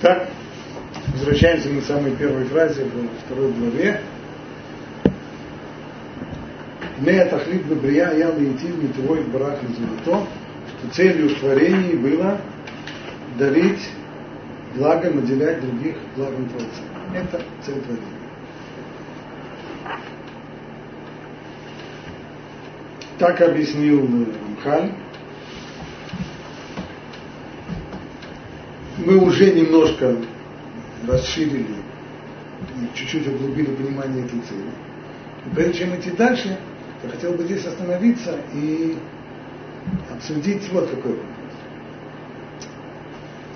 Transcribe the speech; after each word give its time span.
Так, 0.00 0.28
возвращаемся 1.12 1.68
мы 1.70 1.80
к 1.80 1.84
самой 1.84 2.14
первой 2.14 2.44
фразе 2.44 2.84
во 2.84 3.08
второй 3.24 3.50
главе. 3.52 4.00
Не 7.00 7.24
тахлит 7.24 7.64
бебрия 7.64 8.12
я 8.12 8.30
лейтив 8.30 8.80
митвой 8.80 9.22
барах 9.24 9.58
то, 10.04 10.26
что 10.68 10.94
целью 10.94 11.34
творений 11.36 11.96
было 11.96 12.40
дарить 13.38 13.90
благо, 14.76 15.10
наделять 15.10 15.60
других 15.60 15.96
благом 16.16 16.48
Творца. 16.48 16.82
Это 17.14 17.42
цель 17.64 17.80
творения. 17.80 18.06
Так 23.18 23.40
объяснил 23.40 24.08
Рамхаль. 24.56 24.92
Мы 29.04 29.16
уже 29.18 29.52
немножко 29.52 30.16
расширили 31.06 31.76
и 32.76 32.96
чуть-чуть 32.96 33.26
углубили 33.28 33.66
понимание 33.66 34.24
этой 34.24 34.40
цели. 34.40 34.70
И 35.46 35.54
прежде 35.54 35.78
чем 35.78 35.96
идти 35.96 36.10
дальше, 36.10 36.58
я 37.02 37.08
хотел 37.08 37.32
бы 37.32 37.44
здесь 37.44 37.64
остановиться 37.64 38.36
и 38.52 38.96
обсудить 40.12 40.68
вот 40.72 40.90
какой 40.90 41.12
вопрос. 41.12 41.26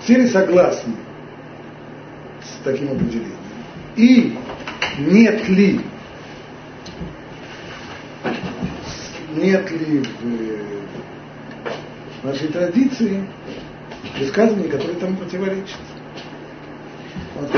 Все 0.01 0.15
ли 0.15 0.27
согласны 0.27 0.95
с 2.41 2.63
таким 2.63 2.91
определением? 2.91 3.37
И 3.95 4.37
нет 4.97 5.47
ли 5.49 5.81
нет 9.35 9.69
ли 9.71 10.03
в 12.21 12.25
нашей 12.25 12.47
традиции 12.47 13.27
высказываний, 14.19 14.69
которые 14.69 14.95
тому 14.97 15.17
противоречат. 15.17 15.79
Вот 17.35 17.49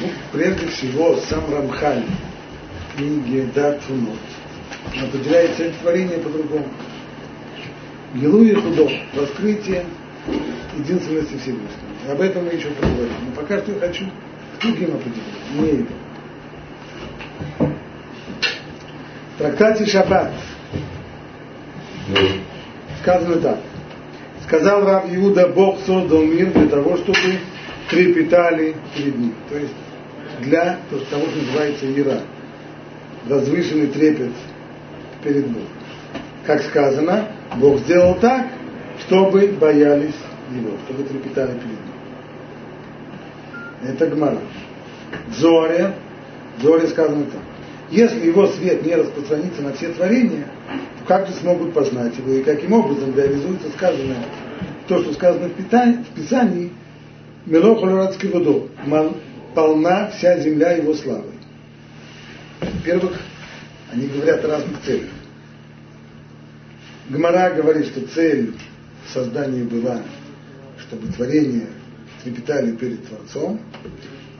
ну, 0.00 0.08
прежде 0.32 0.66
всего, 0.68 1.16
сам 1.28 1.52
Рамхаль 1.52 2.04
в 2.04 2.96
книге 2.96 3.48
Дат 3.54 3.80
Фунот 3.82 4.18
определяет 5.02 5.56
цель 5.56 5.72
творения 5.80 6.18
по-другому. 6.18 6.68
Гилу 8.14 8.42
и 8.42 8.54
худо, 8.54 8.88
раскрытие 9.14 9.84
единственности 10.78 11.36
Всевышнего. 11.36 11.68
Об 12.10 12.20
этом 12.20 12.46
мы 12.46 12.52
еще 12.52 12.70
поговорим. 12.70 13.12
Но 13.26 13.32
пока 13.40 13.58
что 13.58 13.72
я 13.72 13.80
хочу 13.80 14.06
другим 14.60 14.94
определениям, 14.94 15.54
не 15.54 15.68
это. 15.82 15.92
В 19.34 19.38
трактате 19.38 19.86
Шаббат 19.86 20.32
сказано 23.02 23.36
так. 23.40 23.58
Сказал 24.46 24.84
Рав 24.84 25.04
Иуда, 25.14 25.48
Бог 25.48 25.78
создал 25.80 26.22
мир 26.22 26.50
для 26.52 26.66
того, 26.68 26.96
чтобы 26.96 27.18
трепетали 27.90 28.74
перед 28.96 29.16
ним. 29.18 29.34
То 29.50 29.58
есть 29.58 29.74
для 30.40 30.78
того, 30.90 31.26
что 31.26 31.36
называется 31.36 32.00
ира. 32.00 32.20
Возвышенный 33.26 33.88
трепет 33.88 34.32
перед 35.22 35.46
Богом. 35.46 35.68
Как 36.46 36.62
сказано, 36.62 37.28
Бог 37.56 37.78
сделал 37.80 38.14
так, 38.14 38.46
чтобы 39.00 39.48
боялись 39.60 40.14
его, 40.54 40.70
чтобы 40.86 41.04
трепетали 41.04 41.52
перед 41.52 41.66
ним. 41.66 41.97
Это 43.82 44.06
Гмара. 44.08 44.40
Зоре, 45.36 45.94
Зоре 46.60 46.88
сказано 46.88 47.24
так. 47.26 47.40
Если 47.90 48.26
его 48.26 48.46
свет 48.48 48.84
не 48.84 48.94
распространится 48.94 49.62
на 49.62 49.72
все 49.72 49.88
творения, 49.88 50.46
то 50.98 51.04
как 51.06 51.26
же 51.26 51.32
смогут 51.34 51.72
познать 51.72 52.16
его 52.18 52.32
и 52.32 52.42
каким 52.42 52.72
образом 52.72 53.16
реализуется 53.16 53.70
сказанное, 53.70 54.24
то, 54.88 55.02
что 55.02 55.12
сказано 55.14 55.48
в, 55.48 55.52
питании, 55.52 56.02
в 56.02 56.08
Писании, 56.08 56.72
Мелохолорадский 57.46 58.28
водо, 58.28 58.68
полна 59.54 60.10
вся 60.10 60.38
земля 60.38 60.72
его 60.72 60.92
славой. 60.94 61.38
Во-первых, 62.60 63.18
они 63.90 64.06
говорят 64.06 64.44
о 64.44 64.48
разных 64.48 64.82
целях. 64.82 65.08
Гмара 67.08 67.54
говорит, 67.54 67.86
что 67.86 68.06
цель 68.08 68.52
создания 69.10 69.64
была 69.64 70.02
чтобы 70.88 71.12
творения 71.12 71.66
трепетали 72.22 72.72
перед 72.76 73.06
Творцом. 73.06 73.60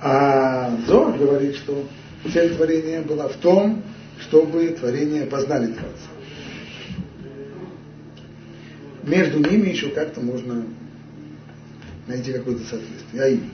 А 0.00 0.76
Зор 0.86 1.16
говорит, 1.16 1.56
что 1.56 1.86
цель 2.32 2.54
творения 2.54 3.02
была 3.02 3.28
в 3.28 3.36
том, 3.36 3.82
чтобы 4.20 4.68
творения 4.68 5.26
познали 5.26 5.66
Творца. 5.66 6.08
Между 9.04 9.38
ними 9.38 9.70
еще 9.70 9.88
как-то 9.88 10.20
можно 10.20 10.64
найти 12.06 12.32
какое-то 12.32 12.62
соответствие. 12.64 13.22
А 13.22 13.28
именно, 13.28 13.50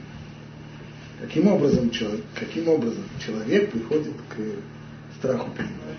каким 1.21 1.47
образом, 1.47 1.89
человек, 1.91 2.25
каким 2.35 2.67
образом 2.67 3.03
человек 3.25 3.71
приходит 3.71 4.13
к 4.29 5.17
страху 5.17 5.49
перед 5.51 5.69
Богом? 5.69 5.95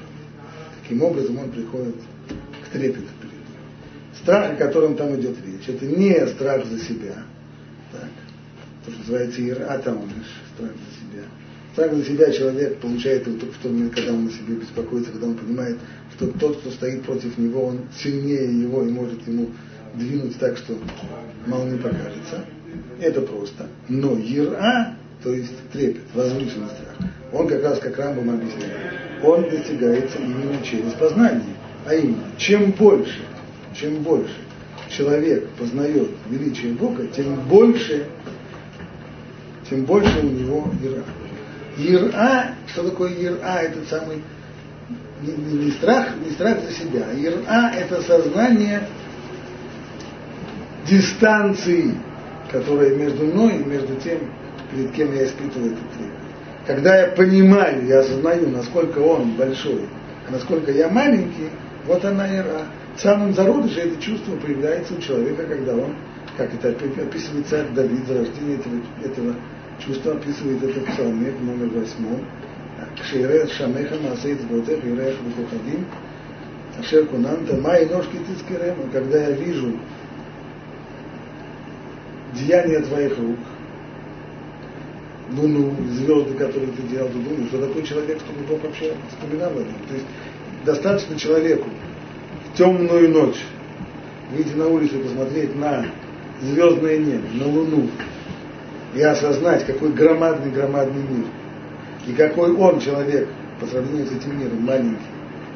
Каким 0.82 1.02
образом 1.02 1.38
он 1.38 1.50
приходит 1.50 1.96
к 2.64 2.72
трепету 2.72 3.06
Страх, 4.22 4.52
о 4.52 4.56
котором 4.56 4.96
там 4.96 5.14
идет 5.20 5.36
речь, 5.44 5.68
это 5.68 5.86
не 5.86 6.26
страх 6.26 6.66
за 6.66 6.80
себя. 6.80 7.22
Так. 7.92 8.10
То, 8.84 8.90
что 8.92 9.00
называется 9.00 9.48
иратамуныш, 9.48 10.26
страх 10.54 10.70
за 10.70 11.00
себя. 11.00 11.24
Страх 11.72 11.94
за 11.94 12.04
себя 12.04 12.32
человек 12.32 12.78
получает 12.78 13.24
только 13.24 13.46
в 13.46 13.58
тот 13.58 13.72
момент, 13.72 13.94
когда 13.94 14.12
он 14.12 14.28
о 14.28 14.30
себе 14.30 14.54
беспокоится, 14.56 15.12
когда 15.12 15.26
он 15.26 15.34
понимает, 15.34 15.76
что 16.14 16.28
тот, 16.28 16.58
кто 16.58 16.70
стоит 16.70 17.02
против 17.02 17.36
него, 17.36 17.66
он 17.66 17.80
сильнее 17.96 18.62
его 18.62 18.82
и 18.82 18.90
может 18.90 19.26
ему 19.26 19.50
двинуть 19.94 20.38
так, 20.38 20.56
что 20.56 20.78
мало 21.46 21.64
не 21.64 21.78
покажется. 21.78 22.44
Это 23.00 23.20
просто. 23.22 23.66
Но 23.88 24.18
ира, 24.18 24.94
то 25.22 25.34
есть 25.34 25.52
трепет, 25.72 26.02
возвышенный 26.14 26.68
страх, 26.68 27.10
он 27.32 27.48
как 27.48 27.62
раз, 27.62 27.78
как 27.78 27.98
Рамбам 27.98 28.30
объясняет, 28.30 28.76
он 29.22 29.42
достигается 29.50 30.18
именно 30.18 30.62
через 30.62 30.92
познание. 30.92 31.56
А 31.84 31.94
именно, 31.94 32.24
чем 32.38 32.72
больше 32.72 33.20
чем 33.78 34.02
больше 34.02 34.34
человек 34.96 35.48
познает 35.58 36.10
величие 36.28 36.72
Бога, 36.72 37.06
тем 37.08 37.34
больше, 37.48 38.06
тем 39.68 39.84
больше 39.84 40.20
у 40.20 40.28
него 40.28 40.68
ира. 40.82 41.02
Ира, 41.78 42.54
что 42.66 42.88
такое 42.88 43.12
ира? 43.12 43.60
Это 43.62 43.84
самый 43.88 44.22
не, 45.22 45.32
не, 45.32 45.64
не 45.66 45.70
страх, 45.72 46.08
не 46.24 46.30
страх 46.32 46.58
за 46.62 46.72
себя. 46.72 47.06
Ира 47.14 47.72
это 47.74 48.02
сознание 48.02 48.88
дистанции, 50.88 51.94
которая 52.50 52.94
между 52.94 53.26
мной 53.26 53.56
и 53.56 53.64
между 53.64 53.96
тем, 53.96 54.18
перед 54.70 54.92
кем 54.92 55.14
я 55.14 55.24
испытываю 55.24 55.72
этот 55.72 55.90
трепет. 55.90 56.14
Когда 56.66 57.00
я 57.00 57.08
понимаю, 57.08 57.86
я 57.86 58.00
осознаю, 58.00 58.48
насколько 58.50 58.98
он 58.98 59.32
большой, 59.36 59.88
а 60.28 60.32
насколько 60.32 60.70
я 60.72 60.88
маленький, 60.88 61.50
вот 61.86 62.04
она 62.04 62.26
ира 62.36 62.62
самом 63.00 63.34
зародыше 63.34 63.80
это 63.80 64.00
чувство 64.00 64.36
появляется 64.36 64.94
у 64.94 65.00
человека, 65.00 65.44
когда 65.44 65.74
он, 65.74 65.94
как 66.36 66.54
это 66.54 66.68
описывает 66.70 67.46
царь 67.46 67.68
Давид, 67.74 68.06
зарождение 68.06 68.58
этого, 68.58 68.74
этого 69.04 69.34
чувства 69.84 70.12
описывает 70.12 70.62
это 70.62 70.80
в 70.80 70.84
псалме 70.84 71.30
в 71.30 71.44
номер 71.44 71.68
восьмом. 71.68 72.24
Кшейрет 73.00 73.50
шамеха 73.50 73.96
маасейт 73.96 74.40
сботех, 74.40 74.84
ирех 74.84 75.16
бухадим, 75.36 75.86
ашер 76.78 77.06
кунанта, 77.06 77.56
май 77.56 77.86
ножки 77.86 78.18
тискерем, 78.18 78.90
когда 78.92 79.18
я 79.18 79.30
вижу 79.32 79.78
деяния 82.34 82.80
твоих 82.80 83.18
рук, 83.18 83.38
луну, 85.32 85.74
звезды, 85.92 86.34
которые 86.34 86.72
ты 86.72 86.82
делал, 86.82 87.08
ты 87.08 87.18
думаешь, 87.18 87.48
что 87.48 87.66
такой 87.66 87.82
человек, 87.82 88.20
чтобы 88.20 88.40
Бог 88.46 88.62
вообще 88.62 88.92
вспоминал 89.10 89.50
об 89.50 89.58
этом. 89.58 89.74
То 89.88 89.94
есть 89.94 90.06
достаточно 90.64 91.18
человеку 91.18 91.68
темную 92.56 93.10
ночь, 93.10 93.44
выйти 94.32 94.54
на 94.54 94.68
улицу 94.68 94.98
и 94.98 95.02
посмотреть 95.02 95.54
на 95.56 95.86
звездное 96.40 96.98
небо, 96.98 97.26
на 97.34 97.46
Луну, 97.46 97.88
и 98.94 99.02
осознать, 99.02 99.66
какой 99.66 99.92
громадный-громадный 99.92 101.02
мир, 101.02 101.26
и 102.06 102.12
какой 102.12 102.52
он, 102.52 102.80
человек, 102.80 103.28
по 103.60 103.66
сравнению 103.66 104.06
с 104.06 104.12
этим 104.12 104.38
миром, 104.38 104.62
маленький 104.62 104.96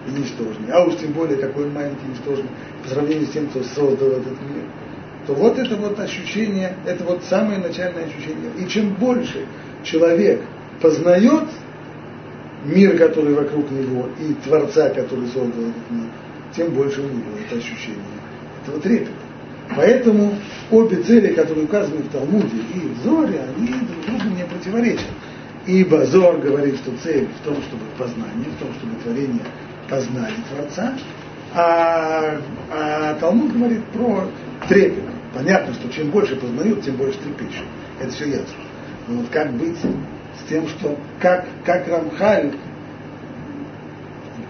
и 0.06 0.10
ничтожный, 0.12 0.72
а 0.72 0.84
уж 0.84 0.96
тем 0.96 1.12
более, 1.12 1.36
какой 1.36 1.64
он 1.64 1.72
маленький 1.72 2.06
и 2.06 2.10
ничтожный, 2.10 2.50
по 2.82 2.90
сравнению 2.90 3.26
с 3.26 3.30
тем, 3.30 3.48
кто 3.48 3.62
создал 3.62 4.08
этот 4.08 4.40
мир, 4.42 4.64
то 5.26 5.34
вот 5.34 5.58
это 5.58 5.76
вот 5.76 5.98
ощущение, 6.00 6.74
это 6.86 7.04
вот 7.04 7.22
самое 7.24 7.58
начальное 7.58 8.04
ощущение. 8.04 8.50
И 8.58 8.66
чем 8.66 8.94
больше 8.94 9.46
человек 9.82 10.40
познает 10.80 11.44
мир, 12.64 12.96
который 12.96 13.34
вокруг 13.34 13.70
него, 13.70 14.08
и 14.18 14.34
Творца, 14.44 14.88
который 14.90 15.26
создал 15.26 15.62
этот 15.62 15.90
мир, 15.90 16.08
тем 16.56 16.70
больше 16.70 17.00
у 17.00 17.04
него 17.04 17.30
это 17.44 17.58
ощущение 17.58 17.98
этого 18.62 18.80
трепета. 18.80 19.12
Поэтому 19.76 20.34
обе 20.70 20.96
цели, 20.96 21.32
которые 21.32 21.64
указаны 21.64 21.98
в 21.98 22.08
Талмуде 22.08 22.56
и 22.74 22.80
в 22.80 23.04
Зоре, 23.04 23.40
они 23.56 23.68
друг 23.68 24.06
другу 24.06 24.36
не 24.36 24.44
противоречат. 24.44 25.06
Ибо 25.66 26.06
Зор 26.06 26.38
говорит, 26.38 26.76
что 26.76 26.90
цель 27.02 27.28
в 27.40 27.44
том, 27.44 27.56
чтобы 27.62 27.82
познание, 27.96 28.48
в 28.56 28.60
том, 28.60 28.72
чтобы 28.74 28.94
творение 29.02 29.44
познали 29.88 30.34
Творца, 30.50 30.94
а, 31.54 32.40
а 32.70 33.14
Талмуд 33.20 33.52
говорит 33.52 33.84
про 33.86 34.24
трепет. 34.68 35.04
Понятно, 35.34 35.74
что 35.74 35.88
чем 35.90 36.10
больше 36.10 36.34
познают, 36.36 36.82
тем 36.82 36.96
больше 36.96 37.18
трепещут. 37.18 37.66
Это 38.00 38.10
все 38.10 38.26
ясно. 38.26 38.56
Но 39.06 39.18
вот 39.18 39.28
как 39.30 39.52
быть 39.52 39.78
с 39.78 40.48
тем, 40.48 40.66
что 40.68 40.98
как, 41.20 41.46
как 41.64 41.86
Рамхаль 41.86 42.52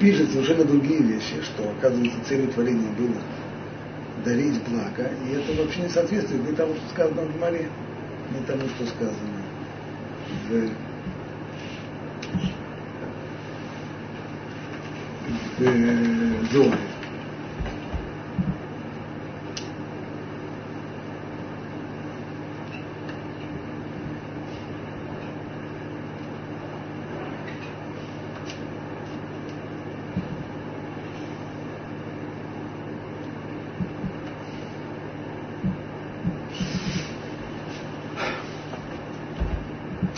пишет 0.01 0.31
совершенно 0.31 0.65
другие 0.65 1.03
вещи, 1.03 1.41
что, 1.43 1.71
оказывается, 1.71 2.19
целью 2.27 2.49
творения 2.49 2.91
было 2.93 3.21
дарить 4.25 4.61
благо, 4.69 5.11
и 5.27 5.33
это 5.33 5.63
вообще 5.63 5.83
не 5.83 5.89
соответствует 5.89 6.51
ни 6.51 6.55
тому, 6.55 6.75
что 6.75 6.89
сказано 6.91 7.23
в 7.23 7.37
Гмаре, 7.37 7.69
ни 8.35 8.45
тому, 8.47 8.63
что 8.69 8.87
сказано 8.87 9.15
в 10.49 10.71
в 15.59 16.53
Зоре. 16.53 16.90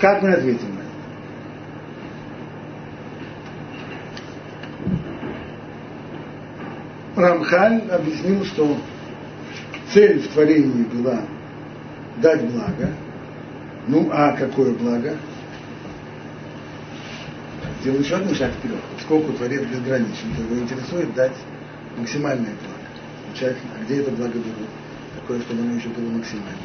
Как 0.03 0.21
мы 0.21 0.33
ответим 0.33 0.75
на 0.75 0.81
это? 7.15 7.29
Рамхаль 7.29 7.89
объяснил, 7.89 8.45
что 8.45 8.79
цель 9.93 10.19
в 10.19 10.27
творении 10.33 10.83
была 10.83 11.21
дать 12.17 12.43
благо. 12.51 12.91
Ну, 13.87 14.11
а 14.13 14.33
какое 14.33 14.75
благо? 14.75 15.17
Сделал 17.81 18.01
еще 18.01 18.17
один 18.17 18.35
шаг 18.35 18.51
вперед. 18.55 18.81
Сколько 19.03 19.33
Творец 19.35 19.63
безграничен, 19.67 20.35
то 20.35 20.43
его 20.43 20.59
интересует 20.65 21.15
дать 21.15 21.37
максимальное 21.97 22.55
благо. 22.65 22.89
Замечательно. 23.27 23.71
А 23.79 23.85
где 23.85 24.01
это 24.01 24.11
благо 24.11 24.33
было? 24.33 24.67
Такое, 25.21 25.41
чтобы 25.43 25.61
оно 25.61 25.75
еще 25.75 25.91
было 25.91 26.11
максимальное. 26.11 26.57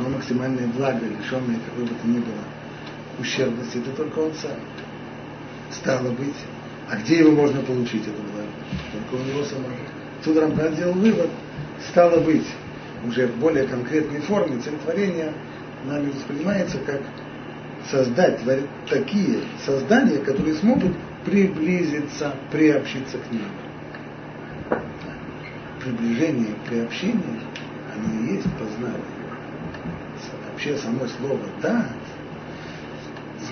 Но 0.00 0.08
максимальное 0.08 0.66
благо, 0.66 1.06
лишенное 1.06 1.60
какой 1.64 1.84
бы 1.84 1.94
то 1.94 2.08
ни 2.08 2.18
было 2.18 2.42
ущербности, 3.18 3.78
это 3.78 3.90
только 3.90 4.18
он 4.18 4.32
сам. 4.34 4.56
Стало 5.70 6.10
быть, 6.10 6.36
а 6.90 6.96
где 6.96 7.18
его 7.18 7.32
можно 7.32 7.60
получить, 7.62 8.02
это 8.02 8.20
благо? 8.32 8.48
Только 8.92 9.22
у 9.22 9.24
него 9.24 9.44
самого. 9.44 9.72
Тут 10.24 10.36
Рамхан 10.36 10.74
сделал 10.74 10.94
вывод, 10.94 11.30
стало 11.90 12.20
быть, 12.20 12.46
уже 13.06 13.26
в 13.26 13.36
более 13.36 13.64
конкретной 13.64 14.20
форме 14.20 14.60
цель 14.60 14.76
творения 14.84 15.32
нами 15.84 16.10
воспринимается 16.10 16.78
как 16.78 17.00
создать 17.90 18.40
такие 18.88 19.40
создания, 19.64 20.18
которые 20.18 20.54
смогут 20.54 20.92
приблизиться, 21.24 22.34
приобщиться 22.50 23.18
к 23.18 23.32
нему. 23.32 23.44
Приближение, 25.80 26.54
приобщение, 26.68 27.40
оно 27.92 28.20
и 28.20 28.34
есть 28.34 28.48
познание. 28.52 29.00
Вообще 30.50 30.76
само 30.76 31.06
слово 31.08 31.40
«да» 31.60 31.88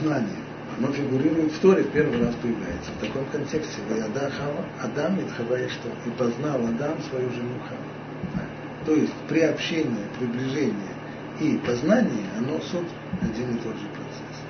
знание. 0.03 0.37
Оно 0.79 0.93
фигурирует 0.93 1.53
в 1.53 1.59
Торе, 1.61 1.85
первый 1.85 2.25
раз 2.25 2.35
появляется. 2.37 2.91
В 2.99 3.05
таком 3.05 3.25
контексте. 3.27 3.81
Ваяда 3.89 4.31
Хава, 4.31 4.65
Адам 4.83 5.19
и 5.19 5.29
что? 5.29 5.89
И 6.07 6.11
познал 6.17 6.61
Адам 6.67 6.97
свою 7.09 7.31
жену 7.31 7.55
Хава. 7.69 8.45
То 8.87 8.95
есть 8.95 9.13
приобщение, 9.29 10.07
приближение 10.19 10.95
и 11.41 11.59
познание, 11.67 12.27
оно 12.39 12.61
суть 12.61 12.89
один 13.21 13.57
и 13.57 13.59
тот 13.59 13.75
же 13.75 13.87
процесс. 13.89 14.41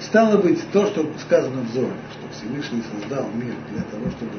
Стало 0.00 0.40
быть, 0.40 0.60
то, 0.72 0.86
что 0.86 1.06
сказано 1.20 1.62
в 1.62 1.72
Зоре, 1.72 1.92
что 2.12 2.28
Всевышний 2.38 2.82
создал 2.92 3.28
мир 3.34 3.54
для 3.70 3.82
того, 3.82 4.10
чтобы 4.10 4.32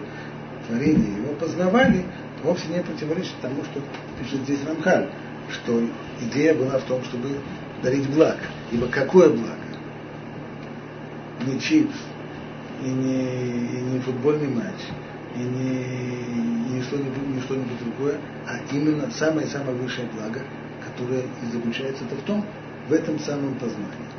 творение 0.67 1.17
его 1.17 1.33
познавали, 1.33 2.05
вовсе 2.43 2.67
не 2.67 2.81
противоречит 2.81 3.35
тому, 3.41 3.63
что 3.65 3.81
пишет 4.19 4.41
здесь 4.41 4.65
Рамхаль, 4.65 5.09
что 5.49 5.81
идея 6.21 6.55
была 6.55 6.79
в 6.79 6.83
том, 6.83 7.03
чтобы 7.03 7.29
дарить 7.83 8.09
благо. 8.09 8.39
Ибо 8.71 8.87
какое 8.87 9.29
благо? 9.29 9.70
Не 11.45 11.59
чипс, 11.59 11.95
и 12.83 12.89
не, 12.89 13.23
и 13.23 13.81
не 13.81 13.99
футбольный 13.99 14.47
матч, 14.47 14.79
и 15.35 15.39
не, 15.39 15.83
и 16.69 16.73
не 16.73 16.81
что-нибудь, 16.81 17.27
не 17.27 17.41
что-нибудь 17.41 17.79
другое, 17.79 18.19
а 18.47 18.59
именно 18.71 19.09
самое-самое 19.11 19.75
высшее 19.77 20.07
благо, 20.13 20.41
которое 20.85 21.21
и 21.21 21.51
заключается 21.51 22.03
-то 22.05 22.15
в 22.15 22.23
том, 22.23 22.45
в 22.89 22.93
этом 22.93 23.19
самом 23.19 23.55
познании. 23.55 24.11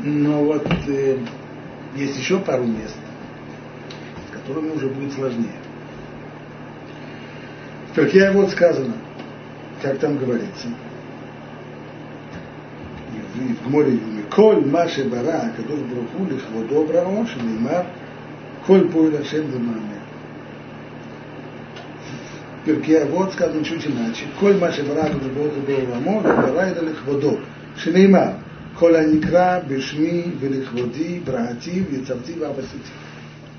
Но 0.00 0.44
вот 0.44 0.66
э, 0.86 1.18
есть 1.96 2.18
еще 2.18 2.38
пару 2.38 2.64
мест, 2.64 2.96
с 4.28 4.32
которыми 4.32 4.70
уже 4.70 4.88
будет 4.88 5.12
сложнее. 5.12 5.67
Как 7.94 8.12
я 8.14 8.32
вот 8.32 8.50
сказано, 8.50 8.94
как 9.82 9.98
там 9.98 10.18
говорится, 10.18 10.68
в 13.64 13.70
море 13.70 13.98
Коль 14.30 14.64
Маши 14.64 15.04
Бара, 15.04 15.52
Кадош 15.56 15.80
Бруху, 15.80 16.30
Лихводо 16.30 16.84
Брао, 16.84 17.26
Шелимар, 17.26 17.86
Коль 18.66 18.88
Пойла 18.88 19.24
Шем 19.24 19.50
Демаме. 19.50 19.98
Перке 22.64 23.04
вот 23.06 23.32
сказано 23.32 23.64
чуть 23.64 23.86
иначе. 23.86 24.26
Коль 24.38 24.58
Маши 24.58 24.82
Бара, 24.84 25.08
Кадош 25.08 25.32
Бруху, 25.32 25.60
Брао, 25.66 26.20
Бара, 26.20 26.66
это 26.66 26.84
Лихводо. 26.84 27.40
Шелимар, 27.76 28.34
Коль 28.78 28.96
Аникра, 28.96 29.62
Бешми, 29.66 30.34
Велихводи, 30.40 31.22
Браати, 31.24 31.86
Вицавти, 31.90 32.32
Вапасити. 32.38 32.92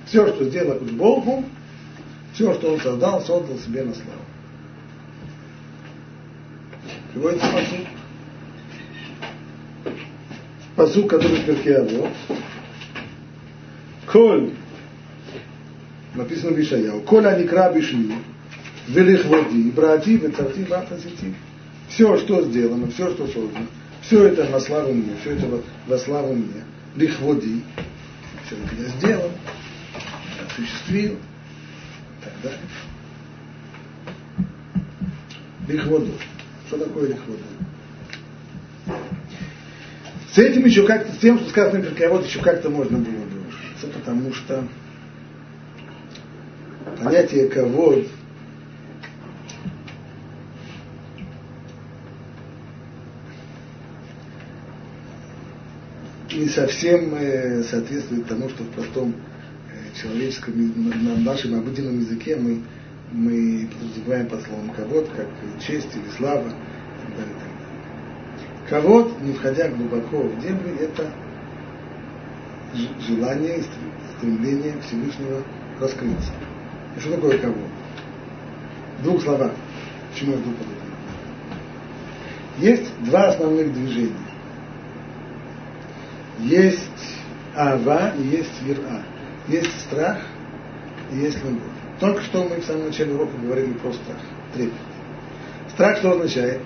Все, 0.05 0.27
что 0.27 0.45
сделал 0.45 0.79
Богу, 0.79 1.43
все, 2.39 2.53
что 2.53 2.71
он 2.71 2.79
создал, 2.79 3.19
создал 3.19 3.57
себе 3.57 3.83
на 3.83 3.93
славу. 3.93 4.21
Приводится 7.11 7.51
посуд. 7.51 7.87
Посуд, 10.77 11.09
который 11.09 11.41
в 11.41 11.45
Перке 11.45 12.09
Коль, 14.05 14.53
написано 16.15 16.53
в 16.53 16.61
Ишаяу, 16.61 17.01
Коль 17.01 17.27
аникра 17.27 17.73
бишми, 17.73 18.15
велихводи, 18.87 19.71
брати, 19.71 20.15
вецарти, 20.15 20.59
бафасити. 20.59 21.35
Все, 21.89 22.17
что 22.19 22.43
сделано, 22.43 22.89
все, 22.89 23.11
что 23.15 23.27
создано, 23.27 23.65
все 24.01 24.27
это 24.27 24.45
на 24.45 24.61
славу 24.61 24.93
мне, 24.93 25.11
все 25.19 25.31
это 25.31 25.61
во, 25.87 25.97
славу 25.97 26.35
мне. 26.35 26.63
Лихводи, 26.95 27.63
все 28.45 28.55
это 28.55 28.75
я 28.81 28.87
сделал, 28.97 29.31
осуществил, 30.47 31.17
так 32.23 32.33
далее. 32.43 32.59
Лихводу. 35.67 36.11
Что 36.67 36.77
такое 36.77 37.09
лихвода? 37.09 37.43
С 40.31 40.37
этим 40.37 40.65
еще 40.65 40.85
как-то, 40.85 41.11
с 41.13 41.17
тем, 41.17 41.39
что 41.39 41.49
сказано 41.49 41.83
вот 42.09 42.25
еще 42.25 42.39
как-то 42.39 42.69
можно 42.69 42.97
было 42.97 43.25
бы 43.25 43.47
ужиться, 43.47 43.87
потому 43.87 44.33
что 44.33 44.67
понятие 47.01 47.47
кого 47.49 47.95
не 56.39 56.47
совсем 56.47 57.13
э, 57.15 57.63
соответствует 57.63 58.27
тому, 58.27 58.49
что 58.49 58.63
в 58.63 58.69
простом 58.69 59.15
человеческом, 60.01 60.53
на 61.03 61.17
нашем 61.17 61.59
обыденном 61.59 61.99
языке 61.99 62.35
мы 62.35 62.61
мы 63.11 63.67
подразумеваем 63.73 64.27
под 64.27 64.41
словом 64.43 64.69
ковод, 64.69 65.09
как 65.15 65.27
честь 65.59 65.95
или 65.95 66.09
слава 66.15 66.47
и 66.47 66.51
так 67.01 67.17
далее. 67.17 67.35
Ковод, 68.69 69.21
не 69.21 69.33
входя 69.33 69.67
глубоко 69.69 70.21
в 70.21 70.39
дебри, 70.41 70.75
это 70.79 71.11
желание 73.07 73.63
стремление 74.17 74.75
Всевышнего 74.81 75.41
раскрыться. 75.79 76.31
И 76.95 76.99
что 76.99 77.15
такое 77.15 77.39
ковод? 77.39 77.69
В 78.99 79.03
двух 79.03 79.23
словах. 79.23 79.51
Почему 80.11 80.33
я 80.33 80.37
об 80.37 80.43
Есть 82.59 82.91
два 83.05 83.29
основных 83.29 83.73
движения. 83.73 84.13
Есть 86.39 86.89
ава 87.55 88.13
и 88.17 88.21
есть 88.21 88.61
вира. 88.61 89.03
Есть 89.49 89.81
страх 89.81 90.19
и 91.11 91.17
есть 91.17 91.43
любовь. 91.43 91.63
Только 91.99 92.21
что 92.21 92.43
мы 92.43 92.57
в 92.57 92.65
самом 92.65 92.85
начале 92.85 93.13
урока 93.13 93.35
говорили 93.35 93.73
про 93.73 93.91
страх, 93.91 94.17
трепет. 94.53 94.73
Страх 95.71 95.97
что 95.97 96.11
означает? 96.11 96.61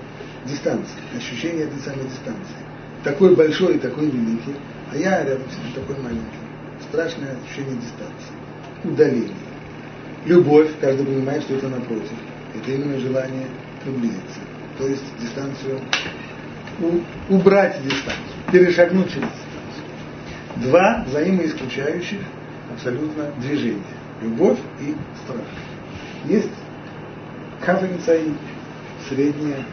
Дистанция, 0.46 1.00
ощущение 1.16 1.66
этой 1.66 1.80
самой 1.80 2.04
дистанции. 2.06 2.58
Такой 3.04 3.36
большой 3.36 3.76
и 3.76 3.80
такой 3.80 4.08
великий, 4.08 4.56
а 4.92 4.98
я 4.98 5.24
рядом 5.24 5.50
с 5.50 5.58
ним 5.58 5.74
такой 5.74 6.04
маленький. 6.04 6.26
Страшное 6.90 7.38
ощущение 7.46 7.76
дистанции, 7.76 8.34
удаление. 8.84 9.36
Любовь, 10.26 10.70
каждый 10.82 11.06
понимает, 11.06 11.44
что 11.44 11.56
это 11.56 11.70
напротив. 11.70 12.12
Это 12.54 12.72
именно 12.72 13.00
желание 13.00 13.48
приблизиться. 13.84 14.40
То 14.78 14.88
есть 14.88 15.04
дистанцию, 15.22 15.80
у, 16.80 17.34
убрать 17.34 17.82
дистанцию, 17.82 18.52
перешагнуть 18.52 19.08
через 19.08 19.30
дистанцию. 19.30 20.68
Два 20.70 21.04
взаимоисключающих 21.08 22.20
абсолютно 22.74 23.32
движения. 23.40 23.82
Любовь 24.22 24.60
и 24.80 24.96
страх. 25.24 25.46
Есть 26.26 26.50
кафелицаи, 27.62 28.34
среднее, 29.10 29.66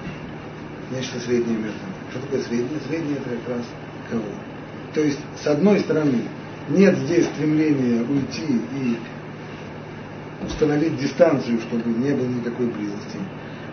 нечто 0.90 1.18
среднее 1.20 1.56
между 1.56 1.78
ними. 1.78 1.94
Что 2.10 2.20
такое 2.20 2.40
среднее? 2.42 2.80
Среднее 2.88 3.16
это 3.16 3.30
как 3.30 3.56
раз 3.56 3.66
кого? 4.10 4.22
То 4.94 5.00
есть, 5.00 5.20
с 5.40 5.46
одной 5.46 5.80
стороны, 5.80 6.22
нет 6.68 6.96
здесь 6.98 7.26
стремления 7.26 8.02
уйти 8.02 8.60
и 8.76 8.98
установить 10.44 10.96
дистанцию, 10.96 11.60
чтобы 11.60 11.88
не 11.90 12.10
было 12.12 12.26
никакой 12.26 12.66
близости. 12.66 13.18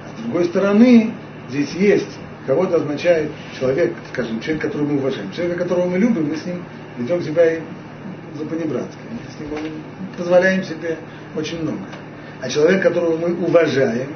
А 0.06 0.10
с 0.10 0.22
другой 0.22 0.46
стороны, 0.46 1.14
здесь 1.50 1.72
есть, 1.74 2.20
кого-то 2.46 2.78
означает 2.78 3.32
человек, 3.60 3.94
скажем, 4.12 4.40
человек, 4.42 4.64
которого 4.64 4.88
мы 4.88 4.98
уважаем. 4.98 5.32
Человека, 5.32 5.64
которого 5.64 5.90
мы 5.90 5.98
любим, 5.98 6.30
мы 6.30 6.36
с 6.36 6.46
ним 6.46 6.64
ведем 6.98 7.22
себя 7.22 7.60
за 8.38 8.46
понебратски. 8.46 8.98
Мы 9.12 9.20
с 9.32 9.62
ним 9.62 9.74
позволяем 10.18 10.64
себе 10.64 10.98
очень 11.36 11.62
много. 11.62 11.80
А 12.42 12.50
человек, 12.50 12.84
которого 12.84 13.18
мы 13.18 13.34
уважаем, 13.34 14.16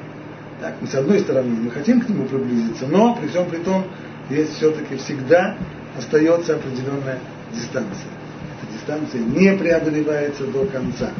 так, 0.59 0.75
мы 0.79 0.87
с 0.87 0.93
одной 0.93 1.19
стороны, 1.19 1.49
мы 1.49 1.71
хотим 1.71 2.01
к 2.01 2.09
нему 2.09 2.25
приблизиться, 2.25 2.85
но 2.87 3.15
при 3.15 3.27
всем 3.27 3.49
при 3.49 3.57
том, 3.57 3.83
есть 4.29 4.55
все-таки 4.57 4.95
всегда 4.97 5.57
остается 5.97 6.55
определенная 6.55 7.19
дистанция. 7.51 8.11
Эта 8.61 8.73
дистанция 8.73 9.21
не 9.21 9.57
преодолевается 9.57 10.45
до 10.45 10.65
конца. 10.65 11.11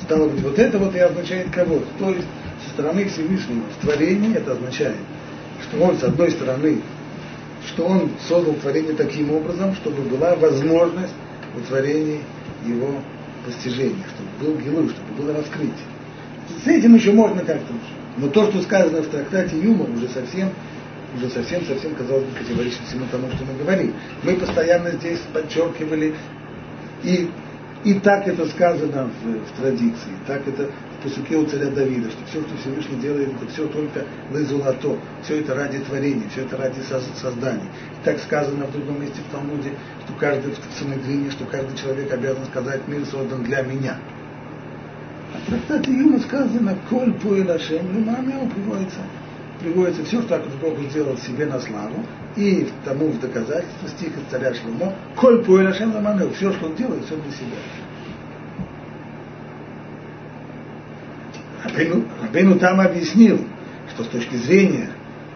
Стало 0.00 0.28
быть, 0.28 0.42
вот 0.42 0.58
это 0.58 0.78
вот 0.78 0.94
и 0.94 0.98
означает 0.98 1.50
кого-то. 1.50 1.86
То 1.98 2.10
есть 2.10 2.26
со 2.64 2.70
стороны 2.70 3.04
Всевышнего 3.06 3.64
в 3.78 3.82
творении 3.82 4.36
это 4.36 4.52
означает, 4.52 4.96
что 5.62 5.82
он 5.82 5.96
с 5.96 6.04
одной 6.04 6.30
стороны, 6.30 6.80
что 7.66 7.84
он 7.84 8.10
создал 8.28 8.54
творение 8.54 8.94
таким 8.94 9.32
образом, 9.32 9.74
чтобы 9.74 10.02
была 10.02 10.34
возможность 10.36 11.14
в 11.54 11.66
творении 11.66 12.20
его 12.66 13.00
постижения, 13.44 14.04
чтобы 14.14 14.54
был 14.54 14.60
гилу, 14.60 14.88
чтобы 14.88 15.22
было 15.22 15.36
раскрытие. 15.36 15.74
С 16.64 16.66
этим 16.66 16.94
еще 16.94 17.12
можно 17.12 17.40
как-то. 17.40 17.72
Но 18.16 18.28
то, 18.28 18.50
что 18.50 18.62
сказано 18.62 19.02
в 19.02 19.08
трактате 19.08 19.58
юмор, 19.58 19.90
уже 19.90 20.08
совсем 20.08 20.50
уже 21.14 21.28
совсем-совсем, 21.28 21.94
казалось 21.94 22.24
бы, 22.24 22.30
противоречит 22.30 22.80
всему 22.86 23.04
тому, 23.10 23.28
что 23.32 23.44
мы 23.44 23.58
говорим. 23.58 23.94
Мы 24.22 24.34
постоянно 24.34 24.92
здесь 24.92 25.20
подчеркивали 25.32 26.14
и 27.02 27.30
и 27.84 27.94
так 27.94 28.28
это 28.28 28.46
сказано 28.46 29.10
в, 29.22 29.38
в 29.44 29.60
традиции, 29.60 30.12
так 30.26 30.46
это 30.46 30.70
в 31.02 31.08
посуке 31.08 31.36
у 31.36 31.44
царя 31.46 31.68
Давида, 31.70 32.10
что 32.10 32.24
все, 32.26 32.40
что 32.42 32.56
Всевышний 32.58 32.96
делает, 32.96 33.30
это 33.30 33.52
все 33.52 33.66
только 33.66 34.04
лызулато, 34.30 34.96
все 35.24 35.40
это 35.40 35.54
ради 35.54 35.78
творения, 35.80 36.28
все 36.30 36.42
это 36.42 36.56
ради 36.56 36.80
создания. 37.20 37.64
И 37.64 38.04
так 38.04 38.18
сказано 38.20 38.66
в 38.66 38.72
другом 38.72 39.02
месте 39.02 39.20
в 39.28 39.32
Талмуде, 39.32 39.72
что 40.04 40.14
каждый 40.18 40.52
в 40.52 40.78
Санедрине, 40.78 41.30
что 41.30 41.44
каждый 41.46 41.76
человек 41.76 42.12
обязан 42.12 42.44
сказать, 42.46 42.86
мир 42.86 43.04
создан 43.04 43.42
для 43.42 43.62
меня. 43.62 43.98
А 45.34 45.38
в 45.38 45.46
трактате 45.46 45.90
Юма 45.90 46.20
сказано, 46.20 46.76
коль 46.88 47.12
поэль 47.14 47.50
Ашем, 47.50 47.86
Юмамео 47.96 48.46
приводится, 48.48 49.00
приводится 49.60 50.04
все, 50.04 50.22
что 50.22 50.40
Бог 50.60 50.78
сделал 50.90 51.16
себе 51.18 51.46
на 51.46 51.58
славу, 51.60 52.04
и 52.36 52.68
тому 52.84 53.08
в 53.08 53.20
доказательство 53.20 53.88
стих 53.88 54.12
из 54.16 54.30
царя 54.30 54.54
Шломо, 54.54 54.94
коль 55.16 55.44
поэль 55.44 55.68
Ашем 55.68 55.94
Ламанел, 55.94 56.30
все, 56.32 56.52
что 56.52 56.66
он 56.66 56.76
делает, 56.76 57.04
все 57.06 57.16
для 57.16 57.32
себя. 57.32 57.56
Рабейну, 61.74 62.58
там 62.58 62.80
объяснил, 62.80 63.40
что 63.94 64.04
с 64.04 64.08
точки 64.08 64.36
зрения 64.36 64.90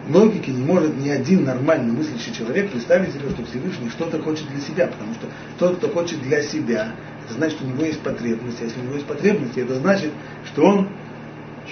логики 0.09 0.49
не 0.49 0.63
может 0.63 0.95
ни 0.97 1.09
один 1.09 1.43
нормально 1.45 1.93
мыслящий 1.93 2.33
человек 2.33 2.71
представить 2.71 3.13
себе, 3.13 3.29
что 3.29 3.45
Всевышний 3.45 3.89
что-то 3.89 4.21
хочет 4.21 4.47
для 4.49 4.61
себя, 4.61 4.87
потому 4.87 5.13
что 5.13 5.27
тот, 5.59 5.77
кто 5.77 5.89
хочет 5.89 6.21
для 6.21 6.41
себя, 6.41 6.93
это 7.25 7.33
значит, 7.33 7.57
что 7.57 7.67
у 7.67 7.69
него 7.69 7.83
есть 7.83 7.99
потребности. 7.99 8.61
А 8.61 8.65
если 8.65 8.79
у 8.79 8.83
него 8.83 8.93
есть 8.95 9.05
потребности, 9.05 9.59
это 9.59 9.75
значит, 9.75 10.11
что 10.45 10.63
он 10.63 10.89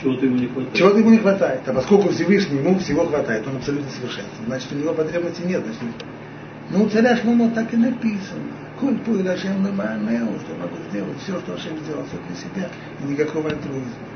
чего-то 0.01 0.25
ему 0.25 0.35
не 0.37 0.47
хватает. 0.47 0.73
Чего-то 0.73 0.97
ему 0.99 1.09
не 1.09 1.17
хватает. 1.17 1.61
А 1.65 1.73
поскольку 1.73 2.09
Всевышний 2.09 2.59
ему 2.59 2.77
всего 2.79 3.05
хватает, 3.05 3.47
он 3.47 3.57
абсолютно 3.57 3.89
совершенствен. 3.91 4.45
Значит, 4.45 4.71
у 4.71 4.75
него 4.75 4.93
потребностей 4.93 5.43
нет. 5.45 5.63
Значит, 5.63 5.81
ну, 6.71 6.83
у 6.83 6.89
царя 6.89 7.15
Шломо 7.17 7.49
так 7.51 7.73
и 7.73 7.77
написано. 7.77 8.51
Коль 8.79 8.97
пуэль 8.97 9.29
Ашем 9.29 9.63
что 9.63 10.55
могу 10.59 10.75
сделать 10.89 11.17
все, 11.23 11.39
что 11.39 11.53
Ашем 11.53 11.77
сделал, 11.83 12.03
все 12.05 12.17
для 12.27 12.35
себя, 12.35 12.69
и 13.01 13.11
никакого 13.11 13.49
альтруизма. 13.49 14.14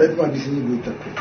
Поэтому 0.00 0.22
объяснение 0.22 0.62
будет 0.62 0.82
такое. 0.82 1.12